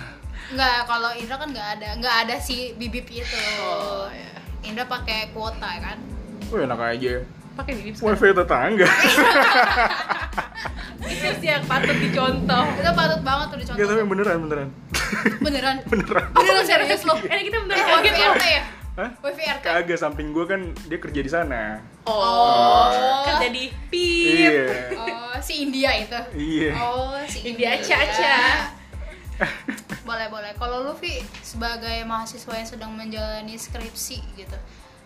Nggak 0.54 0.78
kalau 0.87 1.11
Indra 1.18 1.37
kan 1.40 1.49
nggak 1.50 1.68
ada 1.80 1.88
nggak 1.99 2.16
ada 2.26 2.35
si 2.38 2.76
bibip 2.78 3.09
itu. 3.11 3.42
Oh, 3.64 4.06
iya. 4.12 4.38
Indra 4.62 4.87
pakai 4.87 5.35
kuota 5.35 5.66
kan? 5.83 5.99
Wah 6.52 6.61
enak 6.62 6.78
aja. 6.78 7.14
Pakai 7.54 7.73
bibir 7.80 7.94
sekarang. 7.97 8.14
wifi 8.14 8.28
tetangga. 8.35 8.87
Itu 11.04 11.28
sih 11.42 11.49
yang 11.49 11.64
patut 11.66 11.97
dicontoh. 11.97 12.64
Itu 12.76 12.90
patut 12.94 13.21
banget 13.26 13.47
tuh 13.50 13.59
dicontoh. 13.59 13.78
Enggak 13.83 13.99
tapi 13.99 14.02
beneran 14.06 14.37
beneran. 14.47 14.68
Beneran? 15.42 15.76
Beneran. 15.90 16.25
Beneran 16.35 16.64
serius 16.64 17.02
lo 17.02 17.14
eh 17.18 17.40
kita 17.44 17.56
bentar 17.64 17.76
eh, 17.76 17.85
kaget 17.85 18.14
ya 18.14 18.62
Hah? 18.94 19.10
wifi 19.18 19.42
RT 19.42 19.64
Kagak 19.64 19.98
samping 19.98 20.30
gue 20.30 20.46
kan 20.46 20.60
dia 20.86 20.98
kerja 20.98 21.18
di 21.18 21.26
sana. 21.26 21.82
oh 22.06 22.94
kerja 23.26 23.50
di 23.50 23.66
pip 23.90 24.38
Iya. 24.38 24.66
oh 24.94 25.34
si 25.42 25.66
India 25.66 25.90
itu 25.98 26.20
Iya. 26.32 26.70
oh 26.78 27.18
si 27.26 27.42
India 27.44 27.74
Caca. 27.76 28.70
boleh 30.06 30.30
boleh 30.30 30.54
kalau 30.54 30.86
lu 30.86 30.94
Vi 30.94 31.18
sebagai 31.42 32.06
mahasiswa 32.06 32.54
yang 32.54 32.68
sedang 32.68 32.92
menjalani 32.94 33.58
skripsi 33.58 34.22
gitu 34.38 34.54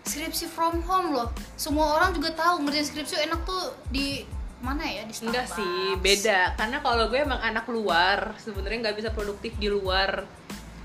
skripsi 0.05 0.45
from 0.45 0.85
home 0.85 1.09
loh 1.11 1.33
semua 1.57 1.97
orang 1.97 2.13
juga 2.13 2.29
tahu 2.33 2.61
ngerjain 2.61 2.85
skripsi 2.85 3.25
enak 3.25 3.41
tuh 3.41 3.73
di 3.89 4.21
mana 4.59 4.83
ya 4.83 5.01
di 5.01 5.15
Starbucks 5.15 5.31
Enggak 5.31 5.47
sih, 5.55 5.79
beda. 5.97 6.39
Karena 6.53 6.83
kalau 6.83 7.07
gue 7.07 7.15
emang 7.15 7.39
anak 7.39 7.63
luar, 7.71 8.35
sebenarnya 8.35 8.83
nggak 8.83 8.97
bisa 8.99 9.09
produktif 9.09 9.55
di 9.55 9.71
luar. 9.71 10.27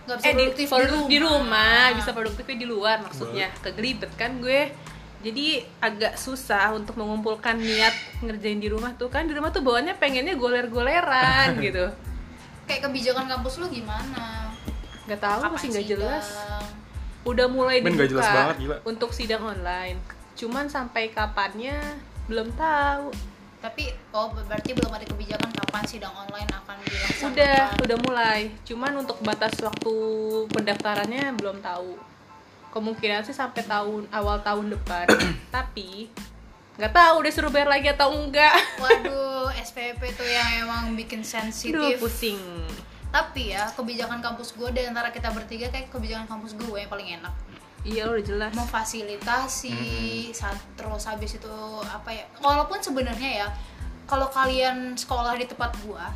Nggak 0.04 0.16
bisa 0.20 0.26
eh, 0.26 0.32
di, 0.32 0.42
produktif 0.44 0.66
produk- 0.68 1.08
di 1.08 1.18
rumah, 1.18 1.84
bisa 1.96 2.10
produktifnya 2.12 2.56
di 2.56 2.68
luar 2.68 2.96
maksudnya. 3.00 3.48
Kegelibet 3.60 4.12
kan 4.14 4.38
gue. 4.38 4.68
Jadi 5.24 5.64
agak 5.80 6.20
susah 6.20 6.76
untuk 6.76 7.00
mengumpulkan 7.00 7.56
niat 7.56 7.96
ngerjain 8.20 8.60
di 8.60 8.68
rumah 8.68 8.92
tuh 8.92 9.08
kan 9.08 9.24
di 9.24 9.32
rumah 9.32 9.48
tuh 9.48 9.64
bawaannya 9.64 9.96
pengennya 9.96 10.36
goler-goleran 10.36 11.56
gitu. 11.64 11.88
kayak 12.64 12.80
kebijakan 12.80 13.28
kampus 13.28 13.56
lu 13.56 13.68
gimana 13.68 14.48
Gak 15.04 15.20
tahu 15.20 15.40
Kapan 15.40 15.52
masih 15.52 15.68
nggak 15.68 15.86
jelas. 15.86 16.26
Udah 17.24 17.46
mulai 17.48 17.80
Men, 17.80 17.92
dibuka 17.92 18.00
nggak 18.00 18.10
jelas 18.12 18.28
banget, 18.28 18.56
gila. 18.60 18.76
untuk 18.84 19.10
sidang 19.12 19.44
online. 19.44 19.96
Cuman 20.32 20.68
sampai 20.68 21.08
kapannya 21.08 21.76
belum 22.24 22.52
tahu. 22.52 23.12
Tapi 23.64 23.88
oh 24.12 24.28
berarti 24.28 24.76
belum 24.76 24.92
ada 24.92 25.08
kebijakan 25.08 25.48
kapan 25.48 25.84
sidang 25.88 26.12
online 26.12 26.44
akan 26.52 26.76
dilaksanakan 26.84 27.32
Udah, 27.32 27.64
udah 27.80 27.98
mulai. 28.04 28.40
Cuman 28.68 28.92
untuk 29.00 29.16
batas 29.24 29.56
waktu 29.64 29.94
pendaftarannya 30.52 31.32
belum 31.40 31.64
tahu. 31.64 31.96
Kemungkinan 32.76 33.24
sih 33.24 33.32
sampai 33.32 33.64
tahun 33.64 34.04
awal 34.12 34.44
tahun 34.44 34.76
depan. 34.76 35.08
Tapi 35.56 36.12
nggak 36.76 36.92
tahu 36.92 37.14
udah 37.24 37.32
suruh 37.32 37.48
bayar 37.48 37.72
lagi 37.72 37.88
atau 37.88 38.12
enggak. 38.12 38.52
waduh 38.82 39.48
SPP 39.56 40.12
tuh 40.12 40.28
yang 40.28 40.66
emang 40.66 40.92
bikin 40.98 41.22
sensitif 41.22 42.02
pusing. 42.02 42.42
tapi 43.14 43.54
ya 43.54 43.70
kebijakan 43.78 44.18
kampus 44.18 44.58
gue 44.58 44.74
di 44.74 44.82
antara 44.82 45.14
kita 45.14 45.30
bertiga 45.30 45.70
kayak 45.70 45.86
kebijakan 45.94 46.26
kampus 46.26 46.58
gue 46.58 46.74
yang 46.74 46.90
paling 46.90 47.14
enak 47.14 47.30
Iya, 47.84 48.08
udah 48.08 48.24
jelas. 48.24 48.50
memfasilitasi 48.56 49.76
saat 50.32 50.56
terus 50.72 51.04
habis 51.04 51.36
itu 51.36 51.54
apa 51.84 52.10
ya 52.10 52.24
walaupun 52.40 52.80
sebenarnya 52.80 53.44
ya 53.44 53.48
kalau 54.04 54.28
kalian 54.28 54.92
sekolah 54.94 55.36
di 55.36 55.44
tempat 55.44 55.72
gua 55.80 56.08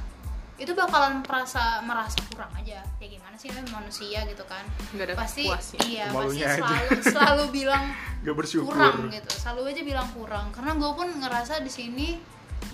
itu 0.59 0.75
bakalan 0.75 1.23
merasa 1.23 1.79
merasa 1.81 2.19
kurang 2.35 2.51
aja 2.59 2.83
ya 2.83 3.07
gimana 3.07 3.39
sih 3.39 3.47
namanya 3.49 3.79
manusia 3.79 4.27
gitu 4.27 4.43
kan 4.43 4.67
Nggak 4.91 5.07
ada 5.07 5.15
pasti 5.15 5.47
puasnya. 5.47 5.81
iya 5.87 6.05
Malunya 6.11 6.47
pasti 6.49 6.59
aja. 6.59 6.67
selalu 6.67 6.91
selalu 7.07 7.45
bilang 7.63 7.85
Gak 8.19 8.35
bersyukur. 8.35 8.75
kurang 8.75 8.97
gitu 9.07 9.31
selalu 9.31 9.61
aja 9.71 9.83
bilang 9.87 10.09
kurang 10.11 10.47
karena 10.51 10.73
gue 10.75 10.91
pun 10.91 11.09
ngerasa 11.23 11.63
di 11.63 11.71
sini 11.71 12.09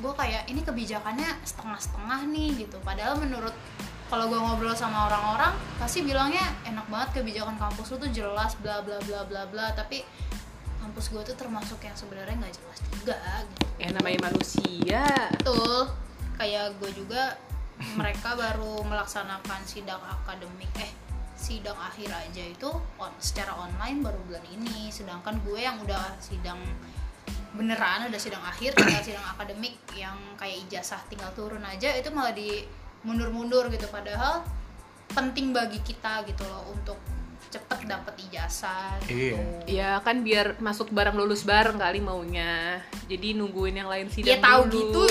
gue 0.00 0.12
kayak 0.16 0.48
ini 0.48 0.64
kebijakannya 0.64 1.28
setengah-setengah 1.44 2.20
nih 2.32 2.48
gitu 2.64 2.80
padahal 2.80 3.20
menurut 3.20 3.52
kalau 4.12 4.28
gue 4.28 4.36
ngobrol 4.36 4.76
sama 4.76 5.08
orang-orang 5.08 5.56
pasti 5.80 6.04
bilangnya 6.04 6.44
enak 6.68 6.86
banget 6.92 7.20
kebijakan 7.20 7.56
kampus 7.56 7.96
lu 7.96 7.96
tuh 8.04 8.12
jelas 8.12 8.52
bla 8.60 8.84
bla 8.84 9.00
bla 9.02 9.24
bla 9.24 9.42
bla. 9.48 9.66
Tapi 9.72 10.04
kampus 10.84 11.08
gue 11.10 11.22
tuh 11.32 11.36
termasuk 11.36 11.80
yang 11.80 11.96
sebenarnya 11.96 12.36
nggak 12.36 12.54
jelas 12.54 12.78
juga 12.92 13.18
gitu. 13.48 13.66
Ya 13.80 13.88
namanya 13.96 14.18
manusia. 14.30 15.04
betul. 15.40 15.90
Kayak 16.36 16.76
gue 16.78 16.90
juga 16.92 17.40
mereka 17.98 18.38
baru 18.38 18.84
melaksanakan 18.86 19.60
sidang 19.66 20.02
akademik 20.04 20.70
eh 20.78 20.92
sidang 21.34 21.76
akhir 21.76 22.14
aja 22.14 22.44
itu 22.46 22.70
on, 23.00 23.10
secara 23.18 23.56
online 23.56 24.04
baru 24.04 24.20
bulan 24.28 24.44
ini. 24.52 24.92
Sedangkan 24.92 25.40
gue 25.42 25.58
yang 25.58 25.80
udah 25.80 26.14
sidang 26.20 26.60
beneran 27.54 28.10
udah 28.10 28.18
sidang 28.18 28.42
akhir 28.42 28.74
tinggal 28.74 28.98
sidang 28.98 29.22
akademik 29.30 29.78
yang 29.94 30.18
kayak 30.34 30.66
ijazah 30.66 30.98
tinggal 31.06 31.30
turun 31.38 31.62
aja 31.62 31.86
itu 31.94 32.10
malah 32.10 32.34
di 32.34 32.66
mundur-mundur 33.04 33.68
gitu 33.68 33.86
padahal 33.86 34.42
penting 35.08 35.52
bagi 35.52 35.78
kita 35.80 36.24
gitu 36.24 36.42
loh 36.42 36.72
untuk 36.72 36.96
cepet 37.46 37.86
dapet 37.86 38.14
ijazah 38.20 38.98
gitu. 39.04 39.38
Iya. 39.68 39.94
Ya 39.94 40.02
kan 40.02 40.20
biar 40.20 40.58
masuk 40.58 40.90
bareng 40.90 41.14
lulus 41.14 41.44
bareng 41.44 41.76
kali 41.76 42.00
maunya. 42.00 42.82
Jadi 43.06 43.32
nungguin 43.32 43.76
yang 43.76 43.86
lain 43.86 44.08
Ya 44.08 44.14
sidang 44.34 44.42
tahu 44.42 44.62
dulu. 44.66 44.74
gitu. 44.74 45.04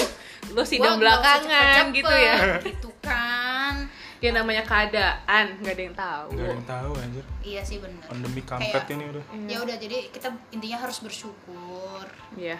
Lu 0.52 0.62
sidang 0.62 0.82
Gua 0.84 0.88
nggak 0.90 1.00
belakangan 1.00 1.64
cepet-cepet, 1.64 1.96
gitu 1.96 2.14
ya. 2.20 2.36
gitu 2.68 2.90
kan 3.00 3.76
Ya 4.20 4.32
namanya 4.32 4.64
keadaan, 4.64 5.46
nggak 5.58 5.74
ada 5.74 5.84
yang 5.84 5.96
tahu. 5.98 6.28
Gak 6.32 6.40
ada 6.42 6.52
yang 6.54 6.66
tahu 6.66 6.92
anjir. 6.98 7.24
iya 7.44 7.62
sih 7.62 7.78
bener 7.78 8.04
Pandemi 8.04 8.42
kampret 8.42 8.86
ini 8.90 9.04
udah. 9.06 9.24
ya 9.48 9.58
udah 9.60 9.76
jadi 9.78 9.98
kita 10.10 10.28
intinya 10.50 10.78
harus 10.80 10.98
bersyukur 11.00 12.04
Iya. 12.34 12.56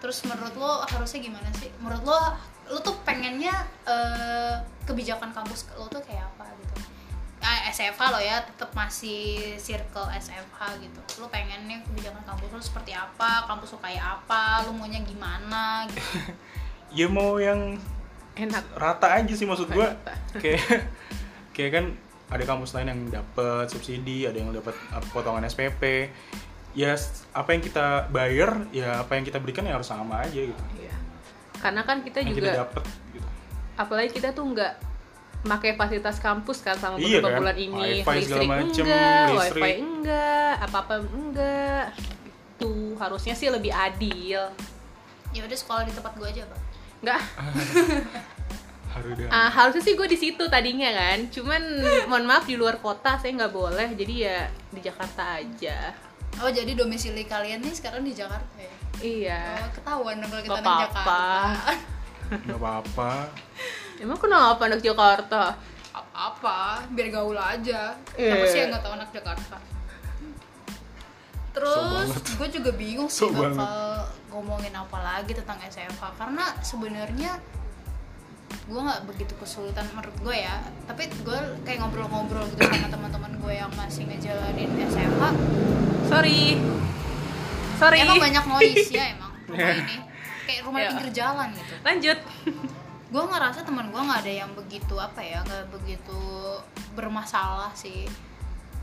Terus 0.00 0.24
menurut 0.24 0.54
lo 0.56 0.82
harusnya 0.88 1.20
gimana 1.20 1.48
sih 1.56 1.68
menurut 1.78 2.02
lo 2.02 2.18
lo 2.70 2.78
tuh 2.80 2.96
pengennya 3.04 3.52
eh, 3.84 4.56
kebijakan 4.88 5.30
kampus 5.30 5.70
lo 5.76 5.86
tuh 5.86 6.00
kayak 6.02 6.24
apa 6.34 6.48
gitu 6.64 6.74
SFH 7.40 8.00
lo 8.12 8.20
ya 8.20 8.40
tetap 8.44 8.72
masih 8.76 9.54
circle 9.56 10.08
SFH 10.12 10.60
gitu 10.80 11.00
lo 11.20 11.28
pengennya 11.28 11.84
kebijakan 11.84 12.24
kampus 12.24 12.48
lo 12.52 12.60
seperti 12.62 12.92
apa 12.96 13.44
kampus 13.44 13.76
lo 13.76 13.78
kayak 13.84 14.22
apa 14.22 14.64
lo 14.64 14.72
maunya 14.72 15.04
gimana 15.04 15.84
gitu 15.88 16.00
Ya 16.90 17.06
mau 17.06 17.38
yang 17.38 17.78
Enak. 18.34 18.64
rata 18.74 19.14
aja 19.14 19.30
sih 19.34 19.46
maksud 19.46 19.70
gua. 19.70 19.94
Rata. 19.94 20.14
Kayak 20.42 20.90
kayak 21.50 21.70
kan 21.74 21.84
ada 22.30 22.44
kampus 22.46 22.72
lain 22.78 22.88
yang 22.94 23.00
dapat 23.10 23.66
subsidi, 23.68 24.22
ada 24.24 24.38
yang 24.38 24.54
dapat 24.54 24.72
uh, 24.94 25.02
potongan 25.10 25.44
SPP. 25.44 26.08
Ya 26.72 26.94
apa 27.30 27.50
yang 27.50 27.60
kita 27.60 27.86
bayar, 28.08 28.50
ya 28.70 29.00
apa 29.00 29.14
yang 29.14 29.24
kita 29.24 29.38
berikan 29.38 29.62
ya 29.62 29.74
harus 29.74 29.86
sama 29.86 30.20
aja 30.20 30.40
gitu. 30.40 30.62
Iya. 30.76 30.94
Karena 31.56 31.82
kan 31.82 32.00
kita 32.00 32.20
Yang 32.20 32.30
kita 32.30 32.40
juga 32.46 32.60
dapat 32.62 32.84
gitu. 33.10 33.28
apalagi 33.74 34.10
kita 34.12 34.28
tuh 34.30 34.44
nggak 34.46 34.74
pakai 35.40 35.72
fasilitas 35.72 36.16
kampus 36.16 36.60
kan 36.60 36.76
sama 36.76 36.94
Iya 36.94 37.18
beberapa 37.18 37.32
kan? 37.32 37.40
bulan 37.42 37.56
ini 37.58 37.80
Wifi 37.80 38.04
segala 38.04 38.16
listrik 38.20 38.48
macem, 38.48 38.84
enggak, 38.84 39.24
listrik. 39.26 39.62
wifi 39.62 39.72
enggak, 39.80 40.52
apa-apa 40.60 40.94
enggak. 41.06 41.84
Itu 42.54 42.70
harusnya 42.96 43.34
sih 43.34 43.48
lebih 43.48 43.72
adil. 43.72 44.42
ya 45.30 45.40
udah 45.40 45.54
sekolah 45.56 45.82
di 45.82 45.92
tempat 45.92 46.12
gue 46.12 46.26
aja 46.28 46.42
bang 46.42 46.62
Enggak, 47.00 47.20
Harus 48.90 49.08
udah. 49.14 49.26
ah, 49.30 49.46
harusnya 49.48 49.80
sih 49.80 49.94
gue 49.94 50.04
di 50.04 50.18
situ 50.18 50.42
tadinya 50.44 50.90
kan. 50.90 51.30
Cuman 51.30 51.62
mohon 52.04 52.26
maaf 52.26 52.44
di 52.44 52.54
luar 52.54 52.76
kota 52.76 53.14
saya 53.14 53.30
nggak 53.32 53.54
boleh. 53.54 53.94
Jadi 53.94 54.14
ya 54.20 54.44
di 54.68 54.80
Jakarta 54.80 55.38
aja. 55.38 55.94
Oh 56.40 56.50
jadi 56.50 56.72
domisili 56.72 57.24
kalian 57.24 57.60
nih 57.60 57.74
sekarang 57.74 58.02
di 58.02 58.12
Jakarta 58.12 58.56
ya 58.56 58.74
Iya. 59.00 59.64
oh, 59.64 59.68
ketahuan 59.72 60.20
dong 60.20 60.28
kalau 60.28 60.42
kita 60.42 60.52
Nggak 60.52 60.60
di 60.60 60.68
apa-apa. 60.68 60.84
Jakarta 60.84 61.72
Gak 62.30 62.58
apa-apa. 62.60 63.12
Emang 63.96 64.18
kenapa 64.18 64.62
anak 64.62 64.80
Jakarta? 64.80 65.42
apa 66.20 66.84
biar 66.92 67.08
gaul 67.10 67.34
aja 67.34 67.96
siapa 68.12 68.44
sih 68.44 68.60
yang 68.60 68.70
nggak 68.70 68.84
tahu 68.84 68.92
anak 68.92 69.10
Jakarta 69.10 69.56
terus 71.50 71.74
banget. 72.06 72.22
gue 72.36 72.48
juga 72.60 72.70
bingung 72.76 73.08
sih 73.10 73.26
So 73.26 73.32
bakal 73.32 74.06
ngomongin 74.30 74.70
apa 74.70 74.98
lagi 75.00 75.32
tentang 75.34 75.58
SFH 75.58 76.14
karena 76.14 76.44
sebenarnya 76.62 77.32
gue 78.70 78.80
nggak 78.80 79.02
begitu 79.10 79.34
kesulitan 79.34 79.82
menurut 79.90 80.14
gue 80.22 80.36
ya. 80.46 80.62
Tapi 80.86 81.10
gue 81.10 81.38
kayak 81.66 81.82
ngobrol-ngobrol 81.82 82.46
gitu 82.54 82.62
sama 82.62 82.86
teman-teman 82.86 83.32
gue 83.42 83.52
yang 83.58 83.70
masih 83.74 84.06
ngejalanin 84.06 84.70
SFH 84.86 85.22
Sorry. 86.06 86.58
Sorry. 87.78 87.98
emang 88.02 88.22
banyak 88.22 88.44
noise 88.46 88.90
ya 88.94 89.04
emang 89.18 89.32
rumah 89.50 89.74
ini. 89.74 89.96
Kayak 90.46 90.60
rumah 90.66 90.78
pinggir 90.86 91.10
jalan 91.10 91.48
gitu. 91.54 91.74
Lanjut. 91.82 92.18
gue 93.10 93.24
ngerasa 93.26 93.66
teman 93.66 93.90
gue 93.90 93.98
nggak 93.98 94.20
ada 94.22 94.32
yang 94.46 94.50
begitu 94.54 94.94
apa 94.94 95.18
ya 95.18 95.42
nggak 95.42 95.74
begitu 95.74 96.20
bermasalah 96.94 97.74
sih. 97.74 98.06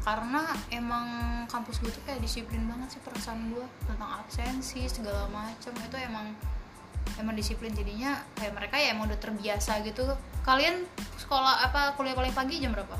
Karena 0.04 0.52
emang 0.72 1.08
kampus 1.48 1.80
gue 1.80 1.92
tuh 1.92 2.04
kayak 2.04 2.20
disiplin 2.20 2.64
banget 2.68 3.00
sih 3.00 3.02
perasaan 3.04 3.52
gue 3.52 3.64
tentang 3.88 4.24
absensi 4.24 4.84
segala 4.88 5.28
macam 5.32 5.72
itu 5.72 5.96
emang 6.00 6.36
emang 7.16 7.34
disiplin 7.34 7.72
jadinya 7.72 8.20
kayak 8.36 8.54
mereka 8.54 8.76
ya 8.76 8.92
emang 8.92 9.08
udah 9.08 9.20
terbiasa 9.20 9.80
gitu 9.82 10.04
kalian 10.44 10.84
sekolah 11.18 11.64
apa 11.64 11.96
kuliah 11.96 12.14
paling 12.14 12.32
pagi 12.32 12.60
jam 12.60 12.76
berapa 12.76 12.96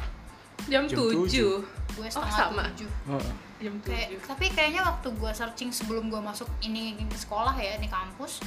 Jam, 0.68 0.84
Jam 0.84 1.00
7. 1.00 1.16
tujuh. 1.16 1.64
gue 1.96 2.04
Oh, 2.04 2.12
setengah 2.12 2.36
sama. 2.52 2.64
tujuh 2.76 2.92
Heeh. 3.08 3.34
Jam 3.64 3.74
kayak 3.82 4.08
7. 4.20 4.30
tapi 4.30 4.46
kayaknya 4.52 4.82
waktu 4.84 5.08
gue 5.10 5.32
searching 5.32 5.72
sebelum 5.72 6.12
gue 6.12 6.20
masuk 6.20 6.48
ini 6.60 6.94
sekolah 7.10 7.56
ya 7.56 7.80
ini 7.80 7.88
kampus 7.88 8.44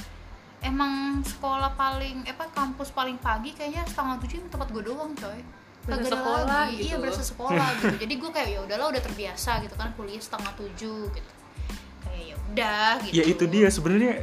emang 0.61 1.25
sekolah 1.25 1.73
paling 1.73 2.21
eh, 2.23 2.31
apa 2.31 2.45
kampus 2.53 2.93
paling 2.93 3.17
pagi 3.17 3.51
kayaknya 3.51 3.81
setengah 3.89 4.21
tujuh 4.21 4.37
tempat 4.47 4.69
gue 4.69 4.83
doang 4.85 5.13
coy 5.17 5.41
Berasa 5.81 5.97
Kagak 5.97 6.05
ada 6.05 6.13
sekolah 6.13 6.41
lagi. 6.45 6.75
gitu 6.77 6.85
iya 6.85 6.95
berasa 7.01 7.23
sekolah 7.25 7.67
gitu 7.81 7.95
jadi 7.97 8.13
gue 8.13 8.29
kayak 8.29 8.49
ya 8.53 8.59
udahlah 8.61 8.87
udah 8.93 9.01
terbiasa 9.01 9.51
gitu 9.65 9.73
kan 9.73 9.89
kuliah 9.97 10.21
setengah 10.21 10.51
tujuh 10.53 11.01
gitu 11.09 11.31
kayak 12.05 12.23
ya 12.29 12.35
udah 12.37 12.89
gitu 13.01 13.13
Ya 13.17 13.23
itu 13.25 13.43
dia 13.49 13.67
sebenarnya 13.67 14.13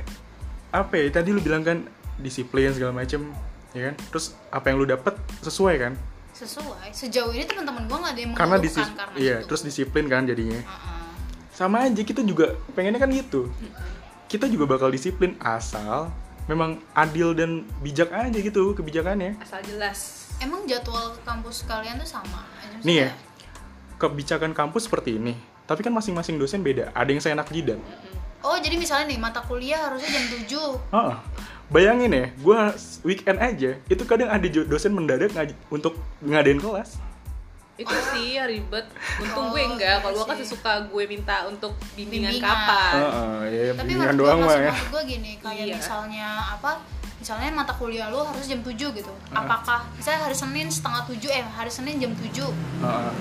apa 0.68 0.94
ya 1.00 1.08
tadi 1.10 1.32
lu 1.32 1.40
bilang 1.40 1.64
kan 1.64 1.84
disiplin 2.20 2.72
segala 2.74 2.92
macem 2.92 3.32
ya 3.72 3.92
kan? 3.92 3.94
Terus 4.12 4.34
apa 4.52 4.64
yang 4.72 4.76
lu 4.82 4.86
dapat 4.88 5.14
sesuai 5.44 5.74
kan? 5.80 5.92
Sesuai. 6.34 6.94
Sejauh 6.94 7.34
ini 7.34 7.44
teman-teman 7.48 7.90
gue 7.90 7.98
nggak 7.98 8.12
ada 8.14 8.20
yang 8.20 8.32
karena 8.36 8.56
mengeluhkan 8.58 8.84
disi 8.86 8.96
karena 8.96 9.16
iya 9.18 9.36
itu. 9.42 9.46
terus 9.50 9.62
disiplin 9.64 10.04
kan 10.06 10.24
jadinya. 10.26 10.60
Uh-uh. 10.62 10.96
sama 11.58 11.90
aja 11.90 12.02
kita 12.06 12.22
juga 12.22 12.54
pengennya 12.78 13.02
kan 13.02 13.10
gitu. 13.10 13.50
Kita 14.30 14.46
juga 14.46 14.78
bakal 14.78 14.94
disiplin 14.94 15.34
asal 15.42 16.12
memang 16.46 16.78
adil 16.94 17.34
dan 17.34 17.66
bijak 17.82 18.14
aja 18.14 18.38
gitu 18.38 18.76
kebijakannya. 18.78 19.34
Asal 19.42 19.60
jelas. 19.66 20.30
emang 20.38 20.70
jadwal 20.70 21.18
kampus 21.26 21.66
kalian 21.66 21.98
tuh 21.98 22.06
sama? 22.06 22.46
Maksudnya- 22.46 22.86
nih 22.86 22.96
ya 23.02 23.10
kebijakan 23.98 24.54
kampus 24.54 24.86
seperti 24.86 25.18
ini 25.18 25.34
tapi 25.68 25.84
kan 25.84 25.92
masing-masing 25.92 26.38
dosen 26.38 26.62
beda 26.62 26.94
ada 26.94 27.10
yang 27.10 27.20
saya 27.20 27.34
enak 27.36 27.50
jidat 27.50 27.76
oh 28.40 28.56
jadi 28.56 28.74
misalnya 28.74 29.06
nih 29.08 29.18
mata 29.18 29.40
kuliah 29.40 29.80
harusnya 29.84 30.10
jam 30.10 30.24
7 30.24 30.48
Heeh. 30.90 31.14
bayangin 31.68 32.10
ya 32.10 32.26
gue 32.32 32.58
weekend 33.02 33.38
aja 33.38 33.70
itu 33.82 34.02
kadang 34.02 34.28
ada 34.28 34.42
dosen 34.64 34.90
mendadak 34.90 35.30
ngaj- 35.30 35.58
untuk 35.68 35.92
ngadain 36.20 36.56
kelas 36.56 36.96
Itu 37.76 37.94
sih 38.10 38.34
ya 38.34 38.42
ribet. 38.44 38.90
Oh, 38.90 39.22
Untung 39.22 39.54
gue 39.54 39.62
enggak. 39.64 40.02
Kalau 40.02 40.10
gue 40.12 40.26
iya 40.26 40.30
kan 40.34 40.38
sih. 40.42 40.50
suka 40.50 40.72
gue 40.84 41.04
minta 41.06 41.46
untuk 41.46 41.78
bimbingan, 41.94 42.34
Bimbingan. 42.34 42.50
kapan. 42.50 42.92
Heeh, 42.92 43.38
ya 43.46 43.62
tapi 43.70 43.78
bimbingan 43.86 44.10
gue 44.10 44.18
doang 44.18 44.38
mah 44.42 44.58
ya 44.58 44.74
gue 44.74 45.02
gini 45.06 45.32
kayak 45.38 45.62
Iya. 45.62 45.74
misalnya 45.78 46.28
apa 46.50 46.82
misalnya 47.18 47.50
mata 47.52 47.72
kuliah 47.72 48.06
lu 48.06 48.20
harus 48.20 48.44
jam 48.44 48.58
7 48.58 48.72
gitu 48.72 49.12
Ah. 49.28 49.42
apakah 49.42 49.84
misalnya 49.92 50.24
hari 50.24 50.34
Senin 50.34 50.68
setengah 50.68 51.02
7 51.04 51.18
eh 51.28 51.42
hari 51.42 51.66
Senin 51.68 51.98
jam 51.98 52.12
7 52.12 52.46
Heeh. 52.46 53.12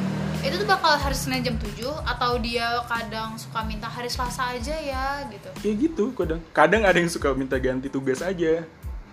itu 0.44 0.56
tuh 0.56 0.68
bakal 0.68 0.94
hari 0.96 1.14
Senin 1.14 1.42
jam 1.42 1.56
7 1.56 1.74
atau 2.04 2.38
dia 2.38 2.78
kadang 2.86 3.34
suka 3.36 3.60
minta 3.62 3.86
hari 3.86 4.06
Selasa 4.06 4.52
aja 4.52 4.74
ya 4.74 5.26
gitu 5.28 5.50
ya 5.60 5.72
gitu 5.76 6.04
kadang 6.14 6.40
kadang 6.52 6.82
ada 6.84 6.96
yang 6.96 7.08
suka 7.08 7.34
minta 7.34 7.58
ganti 7.58 7.88
tugas 7.88 8.22
aja 8.22 8.62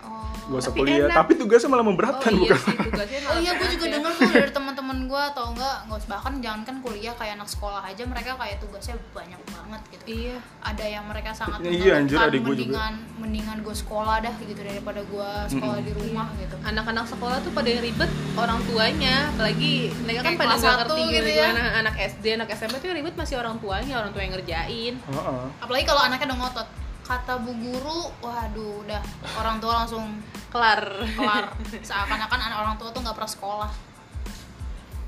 oh 0.01 0.29
gak 0.47 0.61
usah 0.61 0.69
Tapi 0.69 0.79
kuliah 0.79 1.07
enak. 1.07 1.17
tapi 1.17 1.33
tugasnya 1.35 1.69
malah 1.69 1.81
Oh 1.81 1.89
memberatkan 1.89 2.31
iya 2.31 2.41
bukan 2.45 2.59
sih 2.61 2.77
tugasnya 2.79 3.19
Oh 3.25 3.39
iya, 3.39 3.53
gue 3.55 3.69
juga 3.71 3.85
ya. 3.87 3.93
denger 3.95 4.13
tuh 4.13 4.29
dari 4.31 4.51
teman-teman 4.51 4.74
gue 5.15 5.23
atau 5.31 5.55
enggak, 5.55 5.77
nggak 5.87 5.99
usah 6.03 6.11
bahkan 6.11 6.33
jangankan 6.43 6.77
kuliah 6.83 7.15
kayak 7.15 7.39
anak 7.39 7.47
sekolah 7.47 7.87
aja 7.87 8.03
mereka 8.03 8.35
kayak 8.35 8.59
tugasnya 8.59 8.99
banyak 9.15 9.39
banget 9.47 9.81
gitu. 9.95 10.05
Iya. 10.11 10.37
Ada 10.59 10.85
yang 10.91 11.05
mereka 11.07 11.31
sangat 11.31 11.63
Iya, 11.63 12.03
anjir, 12.03 12.19
mengeluhkan, 12.19 12.27
adik 12.27 12.41
gua 12.43 12.51
juga. 12.51 12.59
mendingan 12.59 12.95
mendingan 13.23 13.59
gue 13.63 13.77
sekolah 13.79 14.17
dah 14.27 14.35
gitu 14.43 14.59
daripada 14.59 15.01
gue 15.07 15.31
sekolah 15.55 15.79
di 15.87 15.93
rumah 15.95 16.27
gitu. 16.43 16.57
Anak-anak 16.67 17.07
sekolah 17.07 17.37
tuh 17.47 17.53
pada 17.55 17.71
ribet 17.79 18.11
orang 18.35 18.59
tuanya, 18.67 19.15
apalagi 19.31 19.75
mereka 20.03 20.21
kan 20.27 20.35
pada 20.35 20.47
nggak 20.51 20.67
satu 20.67 20.95
ngerti 20.99 21.03
gitu 21.15 21.29
gimana 21.31 21.63
anak 21.79 21.95
SD, 21.95 22.25
anak 22.35 22.49
SMP 22.51 22.75
tuh 22.83 22.91
ribet 22.91 23.15
masih 23.15 23.35
orang 23.39 23.55
tuanya, 23.63 23.95
orang 24.03 24.11
tua 24.11 24.23
yang 24.27 24.35
ngerjain. 24.35 24.95
Heeh. 24.99 25.43
Apalagi 25.63 25.85
kalau 25.87 26.03
anaknya 26.03 26.27
udah 26.35 26.39
ngotot. 26.43 26.69
Kata 27.05 27.37
bu 27.37 27.53
guru, 27.53 28.09
waduh 28.25 28.81
udah 28.81 28.97
orang 29.37 29.61
tua 29.61 29.85
langsung 29.85 30.09
Kelar. 30.49 30.81
kelar. 31.13 31.53
Seakan-akan 31.89 32.41
anak 32.41 32.59
orang 32.65 32.75
tua 32.81 32.89
tuh 32.91 33.05
nggak 33.05 33.13
pernah 33.13 33.29
sekolah. 33.29 33.71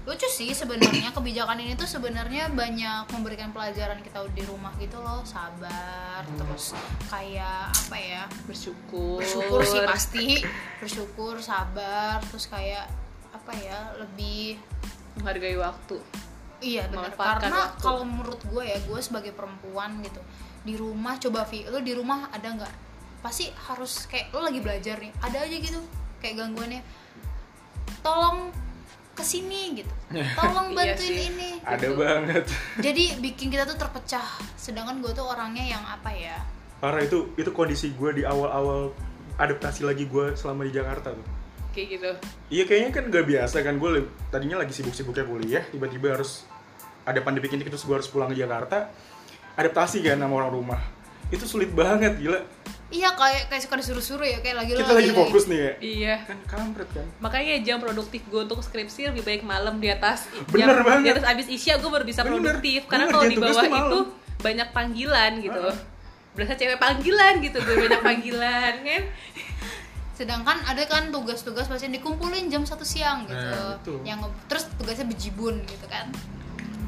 Lucu 0.06 0.30
sih 0.30 0.54
sebenarnya 0.54 1.10
kebijakan 1.10 1.58
ini 1.58 1.74
tuh 1.74 1.90
sebenarnya 1.90 2.46
banyak 2.54 3.10
memberikan 3.10 3.50
pelajaran 3.50 3.98
kita 4.06 4.22
di 4.30 4.46
rumah 4.46 4.70
gitu 4.78 5.02
loh, 5.02 5.26
sabar, 5.26 6.22
terus 6.38 6.78
kayak 7.10 7.74
apa 7.74 7.96
ya? 7.98 8.22
Bersyukur. 8.46 9.18
bersyukur 9.18 9.66
sih 9.66 9.82
pasti. 9.82 10.26
Bersyukur 10.78 11.42
sabar 11.42 12.22
terus 12.22 12.46
kayak 12.46 12.86
apa 13.34 13.50
ya? 13.58 13.98
Lebih 13.98 14.62
Menghargai 15.18 15.58
waktu. 15.58 15.98
iya 16.56 16.88
benar 16.88 17.12
karena 17.12 17.68
kalau 17.76 18.00
menurut 18.00 18.40
gue 18.48 18.64
ya 18.64 18.80
gue 18.80 19.00
sebagai 19.04 19.36
perempuan 19.36 20.00
gitu 20.00 20.24
di 20.64 20.72
rumah 20.72 21.20
coba 21.20 21.44
Vi 21.44 21.68
lo 21.68 21.84
di 21.84 21.92
rumah 21.92 22.32
ada 22.32 22.48
nggak? 22.48 22.74
Pasti 23.20 23.52
harus 23.68 24.08
kayak 24.08 24.32
lo 24.32 24.40
lagi 24.40 24.64
belajar 24.64 24.96
nih 24.96 25.12
ada 25.20 25.44
aja 25.44 25.56
gitu 25.56 25.82
kayak 26.22 26.40
gangguannya. 26.40 26.80
Tolong 28.00 28.65
ke 29.16 29.24
sini 29.24 29.80
gitu. 29.80 29.92
Tolong 30.38 30.76
Iya 30.76 30.92
bantuin 30.92 31.08
sih. 31.16 31.26
ini 31.32 31.50
ada 31.64 31.80
gitu. 31.80 31.96
banget. 31.96 32.44
Jadi 32.86 33.04
bikin 33.24 33.48
kita 33.48 33.64
tuh 33.64 33.80
terpecah. 33.80 34.28
Sedangkan 34.54 35.00
gue 35.00 35.10
tuh 35.16 35.24
orangnya 35.24 35.64
yang 35.64 35.80
apa 35.82 36.12
ya? 36.12 36.36
Parah 36.76 37.00
itu 37.00 37.32
itu 37.40 37.48
kondisi 37.56 37.96
gue 37.96 38.20
di 38.20 38.22
awal-awal 38.28 38.92
adaptasi 39.40 39.88
lagi 39.88 40.04
gue 40.04 40.36
selama 40.36 40.68
di 40.68 40.72
Jakarta 40.76 41.16
tuh. 41.16 41.26
Kayak 41.72 41.88
gitu. 41.96 42.10
Iya 42.52 42.62
kayaknya 42.68 42.90
kan 42.92 43.04
gak 43.08 43.24
biasa 43.26 43.56
kan 43.64 43.74
gue 43.80 43.90
tadinya 44.28 44.60
lagi 44.60 44.72
sibuk-sibuknya 44.76 45.24
kuliah 45.24 45.64
tiba-tiba 45.68 46.20
harus 46.20 46.44
ada 47.06 47.20
pandemi 47.24 47.48
ini 47.48 47.64
terus 47.64 47.84
gue 47.88 47.96
harus 47.96 48.08
pulang 48.12 48.28
ke 48.28 48.36
Jakarta. 48.36 48.92
Adaptasi 49.56 50.04
kan 50.04 50.20
sama 50.20 50.36
orang 50.36 50.52
rumah. 50.52 50.80
Itu 51.32 51.48
sulit 51.48 51.72
banget 51.72 52.20
gila 52.20 52.44
iya 52.86 53.10
kayak 53.12 53.50
kayak 53.50 53.62
suka 53.62 53.76
disuruh-suruh 53.76 54.22
ya 54.22 54.38
kayak 54.38 54.56
lagi 54.56 54.72
kita 54.72 54.92
lagi 54.92 55.10
fokus 55.10 55.44
nih 55.46 55.58
ya? 55.58 55.72
Iya. 55.78 56.14
Kan 56.24 56.38
kampret 56.46 56.86
kan? 56.88 57.06
Makanya 57.18 57.58
jam 57.60 57.78
produktif 57.78 58.22
gue 58.24 58.40
untuk 58.40 58.60
skripsi 58.60 59.10
lebih 59.10 59.22
baik 59.22 59.42
malam 59.42 59.76
di 59.76 59.88
atas 59.88 60.30
Bener 60.46 60.70
jam- 60.72 60.86
banget. 60.86 61.02
di 61.02 61.10
atas 61.12 61.26
abis 61.26 61.46
isya 61.48 61.76
gue 61.76 61.86
baru 61.86 62.02
bisa 62.02 62.22
Bener. 62.22 62.38
produktif. 62.38 62.80
Gue 62.80 62.88
karena 62.88 63.04
kalau 63.08 63.24
di 63.24 63.36
bawah 63.36 63.64
itu 63.64 63.98
banyak 64.38 64.68
panggilan 64.70 65.32
gitu. 65.40 65.60
Heeh. 65.60 65.78
berasa 66.32 66.52
cewek 66.52 66.76
panggilan 66.76 67.40
gitu 67.40 67.56
gue 67.56 67.74
banyak 67.80 68.02
panggilan 68.08 68.74
kan? 68.78 69.02
Sedangkan 70.12 70.56
ada 70.62 70.84
kan 70.84 71.08
tugas-tugas 71.08 71.64
pasti 71.64 71.88
dikumpulin 71.90 72.46
jam 72.46 72.62
satu 72.62 72.84
siang 72.84 73.24
gitu. 73.24 73.36
Nah, 73.36 73.76
yang 74.02 74.20
terus 74.44 74.68
tugasnya 74.72 75.04
bejibun 75.04 75.60
gitu 75.64 75.84
kan. 75.86 76.08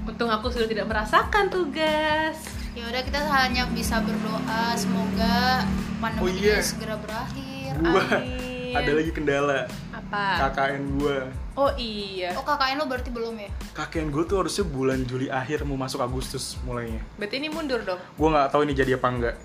Untung 0.04 0.28
aku 0.28 0.48
sudah 0.48 0.64
tidak 0.64 0.84
merasakan 0.84 1.48
tugas 1.48 2.36
ya 2.78 2.84
udah 2.86 3.02
kita 3.02 3.20
hanya 3.26 3.62
bisa 3.74 3.98
berdoa. 3.98 4.62
Semoga 4.78 5.66
pandemi 5.98 6.22
Oh 6.22 6.30
iya. 6.30 6.62
ini 6.62 6.62
segera 6.62 6.94
berakhir. 6.94 7.70
Gua 7.74 8.02
Amin. 8.06 8.74
ada 8.78 8.90
lagi 8.94 9.10
kendala. 9.10 9.60
Apa? 9.90 10.24
KKN 10.48 10.82
gue 10.96 11.18
oh 11.58 11.70
iya. 11.76 12.32
Oh 12.38 12.46
KKN 12.46 12.78
lo 12.78 12.86
berarti 12.86 13.10
belum 13.10 13.34
ya? 13.34 13.50
KKN 13.74 14.08
gue 14.14 14.22
tuh 14.24 14.36
harusnya 14.40 14.64
bulan 14.64 15.02
Juli 15.04 15.26
akhir 15.28 15.66
mau 15.66 15.74
masuk 15.74 15.98
Agustus 16.00 16.54
mulainya. 16.62 17.02
Berarti 17.18 17.34
ini 17.42 17.50
mundur 17.50 17.82
dong? 17.82 18.00
Gue 18.14 18.28
nggak 18.30 18.48
tahu 18.54 18.62
ini 18.62 18.72
jadi 18.78 18.94
apa 18.96 19.08
enggak 19.10 19.36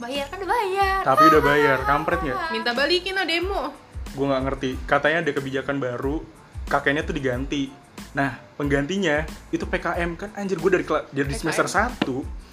bayar 0.00 0.32
kan 0.32 0.40
udah 0.40 0.48
bayar. 0.48 1.00
Tapi 1.04 1.22
udah 1.28 1.42
bayar. 1.44 1.78
Kampret 1.84 2.20
nggak? 2.24 2.38
Minta 2.56 2.72
balikin 2.72 3.14
lah 3.14 3.28
demo. 3.28 3.68
Gue 4.16 4.24
nggak 4.24 4.42
ngerti. 4.48 4.70
Katanya 4.88 5.18
ada 5.20 5.32
kebijakan 5.36 5.76
baru. 5.76 6.24
KKN-nya 6.72 7.04
tuh 7.04 7.14
diganti. 7.14 7.68
Nah 8.16 8.40
penggantinya 8.56 9.28
itu 9.52 9.68
PKM 9.68 10.10
kan 10.16 10.32
anjir 10.34 10.56
gue 10.56 10.70
dari 10.72 10.84
dari 11.12 11.30
PKM. 11.36 11.38
semester 11.38 11.66
1 11.68 12.49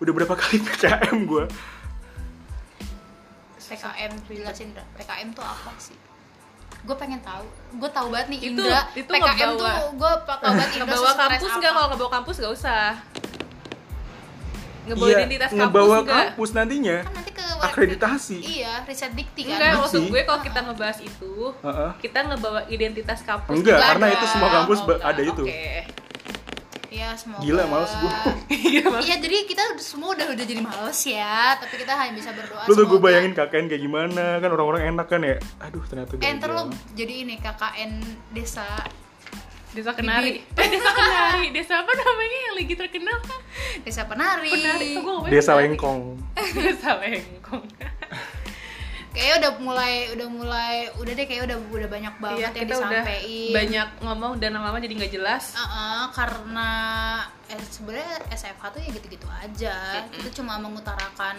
udah 0.00 0.12
berapa 0.14 0.34
kali 0.34 0.56
PKM 0.58 1.16
gue 1.24 1.44
PKM 3.62 4.10
jelasin 4.26 4.66
Indra. 4.68 4.82
PKM 4.92 5.30
tuh 5.30 5.44
apa 5.44 5.70
sih? 5.78 5.94
Gue 6.80 6.96
pengen 6.96 7.22
tahu. 7.22 7.46
Gue 7.76 7.86
tahu 7.88 8.10
banget 8.10 8.26
nih 8.28 8.40
Itu- 8.42 8.58
Indra. 8.58 8.80
itu 8.92 9.06
PKM 9.06 9.30
ngebawa- 9.30 9.78
tuh 9.78 9.88
gue 9.94 10.12
tahu 10.26 10.40
banget 10.50 10.70
Indra 10.72 10.82
ngebawa 10.82 11.10
kampus 11.14 11.52
nggak? 11.52 11.70
kalau 11.70 11.86
ngebawa 11.86 12.10
kampus 12.10 12.36
nggak 12.36 12.52
usah. 12.52 12.86
Ngebawa 14.82 15.06
Iya, 15.06 15.16
identitas 15.20 15.48
kampus 15.48 15.60
ngebawa 15.62 15.96
nggak? 16.00 16.24
kampus 16.26 16.50
nantinya. 16.50 16.96
Kan 16.98 17.12
nanti 17.14 17.30
ke 17.30 17.44
akreditasi. 17.62 18.38
Iya 18.40 18.72
riset 18.82 19.12
dikti 19.12 19.42
kan. 19.44 19.54
Enggak 19.54 19.70
maksud 19.78 20.02
gue 20.08 20.20
kalau 20.24 20.40
kita 20.40 20.60
ngebahas 20.64 20.98
itu 20.98 21.32
Heeh. 21.60 21.90
kita 22.00 22.18
ngebawa 22.24 22.60
identitas 22.66 23.18
kampus 23.22 23.54
Enggak, 23.54 23.78
karena 23.78 24.06
ada. 24.08 24.16
itu 24.16 24.26
semua 24.26 24.48
kampus 24.50 24.78
Oh, 24.80 24.98
ada 24.98 25.22
itu. 25.22 25.44
Oke. 25.44 25.62
Iya 26.90 27.14
semoga 27.14 27.38
Gila, 27.46 27.62
males 27.70 27.92
gua. 28.02 28.10
Iya. 28.50 28.82
Iya 28.98 29.16
jadi 29.22 29.46
kita 29.46 29.78
semua 29.78 30.18
udah 30.18 30.26
udah 30.34 30.42
jadi 30.44 30.58
males 30.58 31.00
ya 31.06 31.54
Tapi 31.54 31.74
kita 31.78 31.94
hanya 31.94 32.12
bisa 32.18 32.34
berdoa 32.34 32.66
lu 32.66 32.74
tuh 32.74 32.86
gue 32.90 32.98
bayangin 32.98 33.32
KKN 33.32 33.70
kayak 33.70 33.82
gimana 33.82 34.42
kan 34.42 34.50
orang-orang 34.50 34.90
enak 34.90 35.06
kan 35.06 35.22
ya 35.22 35.38
aduh 35.62 35.86
ternyata 35.86 36.18
Eh 36.18 36.30
ntar 36.34 36.50
lo 36.50 36.66
jadi 36.92 37.22
ini 37.22 37.38
KKN 37.38 37.92
desa 38.34 38.66
Desa 39.70 39.94
Kenari. 39.94 40.42
Eh, 40.42 40.66
Desa 40.66 40.90
Kenari. 40.90 41.54
Desa 41.54 41.86
apa 41.86 41.94
namanya 41.94 42.38
yang 42.50 42.54
lagi 42.58 42.74
terkenal? 42.74 43.18
Desa 43.86 44.02
penari, 44.02 44.50
Penari 44.50 44.98
gue 44.98 45.30
desa 45.34 45.54
lengkong 45.54 46.18
Desa 46.58 46.90
Lengkong. 47.00 47.64
Kayaknya 49.20 49.36
udah 49.36 49.52
mulai 49.60 49.94
udah 50.16 50.28
mulai 50.32 50.74
udah 50.96 51.12
deh 51.12 51.26
kayak 51.28 51.42
udah 51.44 51.58
udah 51.60 51.88
banyak 51.92 52.14
Iya, 52.16 52.22
banget 52.24 52.40
yang 52.40 52.54
kita 52.56 52.64
udah 52.64 52.88
disampaikan 53.04 53.52
banyak 53.52 53.88
ngomong 54.00 54.32
dan 54.40 54.50
lama-lama 54.56 54.80
jadi 54.80 54.94
nggak 54.96 55.12
jelas. 55.12 55.44
Uh-uh, 55.60 56.08
karena 56.16 56.70
eh, 57.52 57.60
sebenarnya 57.68 58.16
SFH 58.32 58.64
tuh 58.72 58.80
ya 58.80 58.88
gitu-gitu 58.96 59.28
aja. 59.28 59.76
Kita 60.08 60.28
cuma 60.40 60.56
mengutarakan 60.56 61.36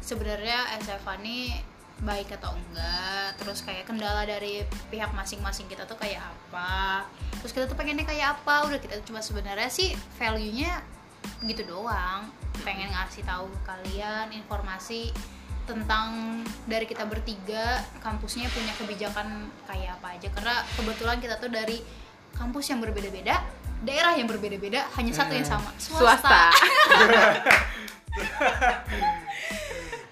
sebenarnya 0.00 0.64
SFH 0.80 1.20
ini 1.20 1.60
baik 2.00 2.32
atau 2.40 2.56
enggak. 2.56 3.36
Terus 3.36 3.60
kayak 3.68 3.84
kendala 3.84 4.24
dari 4.24 4.64
pihak 4.88 5.12
masing-masing 5.12 5.68
kita 5.68 5.84
tuh 5.84 6.00
kayak 6.00 6.24
apa. 6.24 7.04
Terus 7.44 7.52
kita 7.52 7.68
tuh 7.68 7.76
pengennya 7.76 8.08
kayak 8.08 8.40
apa. 8.40 8.64
Udah 8.64 8.80
kita 8.80 8.96
cuma 9.04 9.20
sebenarnya 9.20 9.68
sih 9.68 9.92
value-nya 10.16 10.80
gitu 11.44 11.68
doang. 11.68 12.32
Pengen 12.64 12.88
ngasih 12.88 13.28
tahu 13.28 13.44
kalian 13.68 14.32
informasi 14.32 15.12
tentang 15.68 16.40
dari 16.66 16.84
kita 16.88 17.04
bertiga 17.06 17.82
kampusnya 18.02 18.48
punya 18.50 18.72
kebijakan 18.76 19.48
kayak 19.68 20.00
apa 20.00 20.18
aja 20.18 20.28
karena 20.32 20.54
kebetulan 20.76 21.18
kita 21.20 21.34
tuh 21.38 21.50
dari 21.52 21.78
kampus 22.34 22.72
yang 22.72 22.80
berbeda-beda 22.80 23.40
daerah 23.80 24.12
yang 24.12 24.28
berbeda-beda 24.28 24.84
hanya 25.00 25.12
satu 25.16 25.32
yang 25.32 25.48
sama 25.48 25.72
Swasta. 25.80 26.52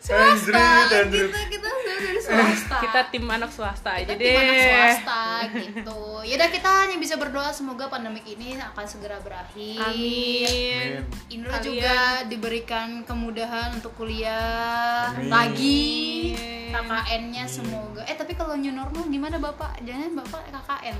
Anjrit, 0.09 0.57
swasta 0.57 0.65
anjrit. 1.05 1.31
kita 1.53 1.69
dari 2.01 2.21
swasta 2.21 2.77
kita 2.81 3.01
tim 3.09 3.25
anak 3.25 3.49
swasta 3.49 3.91
aja 3.93 4.07
kita 4.07 4.15
deh. 4.15 4.25
tim 4.25 4.39
anak 4.39 4.57
swasta 4.61 5.23
gitu 5.53 6.01
yaudah 6.23 6.49
kita 6.49 6.71
hanya 6.83 6.97
bisa 6.97 7.15
berdoa 7.15 7.51
semoga 7.51 7.87
pandemik 7.87 8.25
ini 8.25 8.55
akan 8.57 8.85
segera 8.85 9.19
berakhir 9.19 9.83
Amin. 9.85 11.03
Indra 11.29 11.55
Kalian- 11.55 11.65
juga 11.65 11.97
diberikan 12.25 12.89
kemudahan 13.03 13.75
untuk 13.75 13.95
kuliah 13.95 15.11
Amin. 15.11 15.29
lagi. 15.29 16.35
KKN-nya 16.69 17.45
semoga 17.45 18.05
eh 18.05 18.13
tapi 18.13 18.33
kalau 18.33 18.53
new 18.53 18.71
normal 18.71 19.05
gimana 19.05 19.37
bapak 19.37 19.81
jangan 19.83 20.13
bapak 20.15 20.47
KKN 20.49 20.99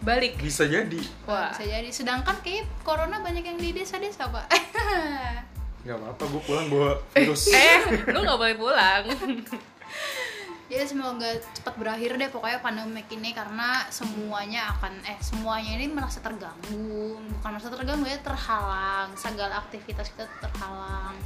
Balik. 0.00 0.40
bisa 0.40 0.64
jadi 0.64 1.00
Wah. 1.24 1.52
bisa 1.52 1.68
jadi 1.68 1.84
sedangkan 1.86 2.40
kayak 2.40 2.64
corona 2.80 3.20
banyak 3.20 3.44
yang 3.44 3.56
di 3.56 3.70
desa-desa 3.70 4.26
pak 4.26 4.48
nggak 5.84 5.96
apa-apa 5.96 6.24
gue 6.26 6.42
pulang 6.42 6.66
bawa 6.66 6.92
virus 7.10 7.48
Eh, 7.48 7.80
lu 8.06 8.20
nggak 8.20 8.36
boleh 8.36 8.56
pulang. 8.56 9.04
jadi 10.70 10.86
semoga 10.86 11.26
cepat 11.52 11.74
berakhir 11.76 12.14
deh 12.14 12.30
pokoknya 12.30 12.58
pandemik 12.60 13.10
ini 13.10 13.30
karena 13.30 13.82
semuanya 13.90 14.70
akan 14.70 15.02
eh 15.02 15.18
semuanya 15.18 15.74
ini 15.74 15.90
merasa 15.90 16.22
terganggu 16.22 17.18
bukan 17.18 17.50
merasa 17.50 17.68
terganggu 17.68 18.06
ya 18.06 18.18
terhalang 18.20 19.10
segala 19.14 19.58
aktivitas 19.58 20.08
kita 20.08 20.30
terhalang 20.40 21.18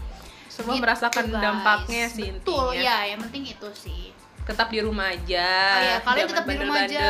Semua 0.47 0.73
Gitu, 0.73 0.83
merasakan 0.83 1.25
guys. 1.29 1.43
dampaknya 1.43 2.05
sih 2.09 2.29
betul 2.33 2.73
intinya. 2.73 2.81
ya 2.81 2.99
yang 3.07 3.21
penting 3.21 3.45
itu 3.47 3.69
sih 3.75 4.03
Tetap 4.45 4.69
di 4.69 4.77
rumah 4.79 5.09
aja. 5.09 5.49
Oh 5.51 5.81
iya, 5.83 5.97
kalian 6.01 6.21
Jangan 6.21 6.29
tetap 6.31 6.45
di 6.47 6.57
rumah 6.59 6.81
aja. 6.81 7.07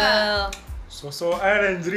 sosokan 0.87 1.59
anjir 1.69 1.95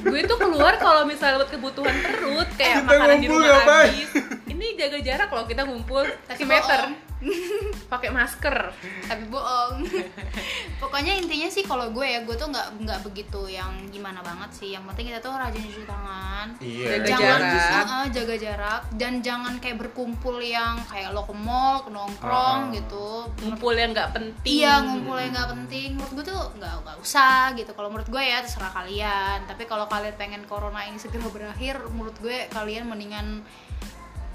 gue 0.00 0.20
tuh 0.24 0.38
keluar 0.38 0.74
kalau 0.76 1.02
misalnya 1.02 1.38
buat 1.38 1.50
kebutuhan 1.50 1.90
perut 1.98 2.48
kayak 2.54 2.76
Kita 2.78 2.86
makanan 2.88 3.16
di 3.16 3.26
rumah 3.26 3.46
ngapain? 3.48 3.90
habis 3.90 4.10
ini 4.46 4.66
jaga 4.74 4.98
jarak 5.00 5.28
loh 5.28 5.44
kita 5.44 5.62
ngumpul 5.62 6.02
Tapi 6.24 6.34
si 6.34 6.44
meter 6.44 6.80
bohong. 6.88 7.11
pakai 7.92 8.10
masker. 8.10 8.56
Tapi 9.04 9.24
bohong. 9.26 9.86
Pokoknya 10.82 11.14
intinya 11.14 11.46
sih 11.46 11.62
kalau 11.62 11.90
gue 11.90 12.02
ya 12.02 12.22
gue 12.22 12.34
tuh 12.34 12.48
nggak 12.48 12.82
nggak 12.82 13.00
begitu 13.02 13.46
yang 13.46 13.70
gimana 13.88 14.18
banget 14.20 14.50
sih. 14.52 14.74
Yang 14.74 14.90
penting 14.90 15.04
kita 15.08 15.20
tuh 15.20 15.32
rajin 15.32 15.62
cuci 15.62 15.84
tangan. 15.84 16.46
Iya 16.58 16.88
Jaga 16.98 17.06
jangan 17.06 17.40
jarak. 17.40 17.84
uh-uh, 17.86 18.04
jaga 18.10 18.34
jarak. 18.36 18.82
Dan 18.92 19.12
jangan 19.20 19.54
kayak 19.56 19.78
berkumpul 19.78 20.36
yang 20.38 20.80
kayak 20.84 21.10
lo 21.10 21.22
ke 21.22 21.34
mall 21.34 21.82
ke 21.82 21.90
nongkrong 21.90 22.60
Ah. 22.68 22.74
gitu. 22.74 23.30
Ngumpul 23.40 23.72
yang 23.72 23.90
nggak 23.92 24.10
penting. 24.10 24.52
Iya 24.58 24.72
ngumpul 24.82 25.16
yang 25.16 25.32
nggak 25.32 25.50
penting. 25.52 25.88
Menurut 25.94 26.12
gue 26.18 26.26
tuh 26.26 26.42
nggak 26.58 26.74
nggak 26.82 26.96
usah 26.98 27.54
gitu. 27.54 27.70
Kalau 27.72 27.88
menurut 27.88 28.08
gue 28.08 28.22
ya 28.22 28.42
terserah 28.42 28.72
kalian. 28.72 29.46
Tapi 29.46 29.62
kalau 29.64 29.86
kalian 29.86 30.14
pengen 30.16 30.42
corona 30.44 30.82
ini 30.82 30.98
segera 30.98 31.24
berakhir 31.24 31.78
menurut 31.88 32.16
gue 32.18 32.50
kalian 32.50 32.84
mendingan 32.84 33.46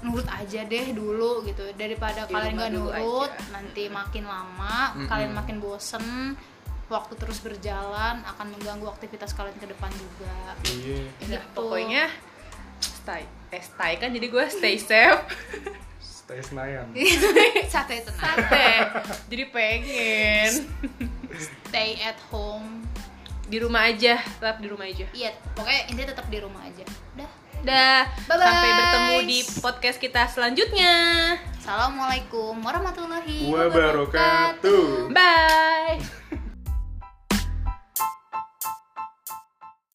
nurut 0.00 0.26
aja 0.26 0.60
deh 0.62 0.86
dulu 0.90 1.42
gitu. 1.42 1.64
Daripada 1.74 2.24
Di 2.24 2.30
kalian 2.30 2.54
rumah 2.54 2.56
nggak 2.56 2.70
nurut 2.72 3.30
aja. 3.30 3.50
nanti 3.50 3.82
makin 3.88 4.24
lama 4.24 4.76
Mm-mm. 4.92 5.08
kalian 5.08 5.32
makin 5.32 5.56
bosen 5.58 6.04
waktu 6.88 7.14
terus 7.14 7.38
berjalan 7.38 8.24
akan 8.24 8.46
mengganggu 8.48 8.88
aktivitas 8.88 9.32
kalian 9.32 9.56
ke 9.56 9.66
depan 9.66 9.90
juga. 9.90 10.34
Iya. 10.64 11.00
Udah, 11.20 11.40
Gitu. 11.40 11.52
pokoknya 11.52 12.04
stay 12.78 13.22
eh 13.48 13.60
stay 13.60 13.92
kan 13.96 14.08
jadi 14.08 14.26
gue 14.26 14.44
stay 14.48 14.76
safe. 14.76 15.24
Stay 15.98 16.38
senayan. 16.38 16.84
Sate 17.72 18.04
tenang. 18.04 18.20
Sate. 18.36 18.68
Jadi 19.26 19.44
pengen. 19.48 20.50
Stay 21.64 21.96
at 21.98 22.20
home. 22.28 22.84
Di 23.44 23.56
rumah 23.58 23.88
aja 23.88 24.20
tetap 24.20 24.60
di 24.60 24.68
rumah 24.68 24.84
aja. 24.84 25.08
Iya 25.08 25.32
pokoknya 25.54 25.80
intinya 25.88 26.08
tetap 26.12 26.26
di 26.28 26.38
rumah 26.38 26.60
aja. 26.62 26.84
Udah 27.14 27.30
Dah, 27.66 28.06
sampai 28.26 28.70
bertemu 28.70 29.16
di 29.26 29.38
podcast 29.58 29.98
kita 29.98 30.30
selanjutnya. 30.30 30.94
Assalamualaikum 31.58 32.56
warahmatullahi 32.62 33.50
wabarakatuh. 33.50 35.12
Bye. 35.12 35.98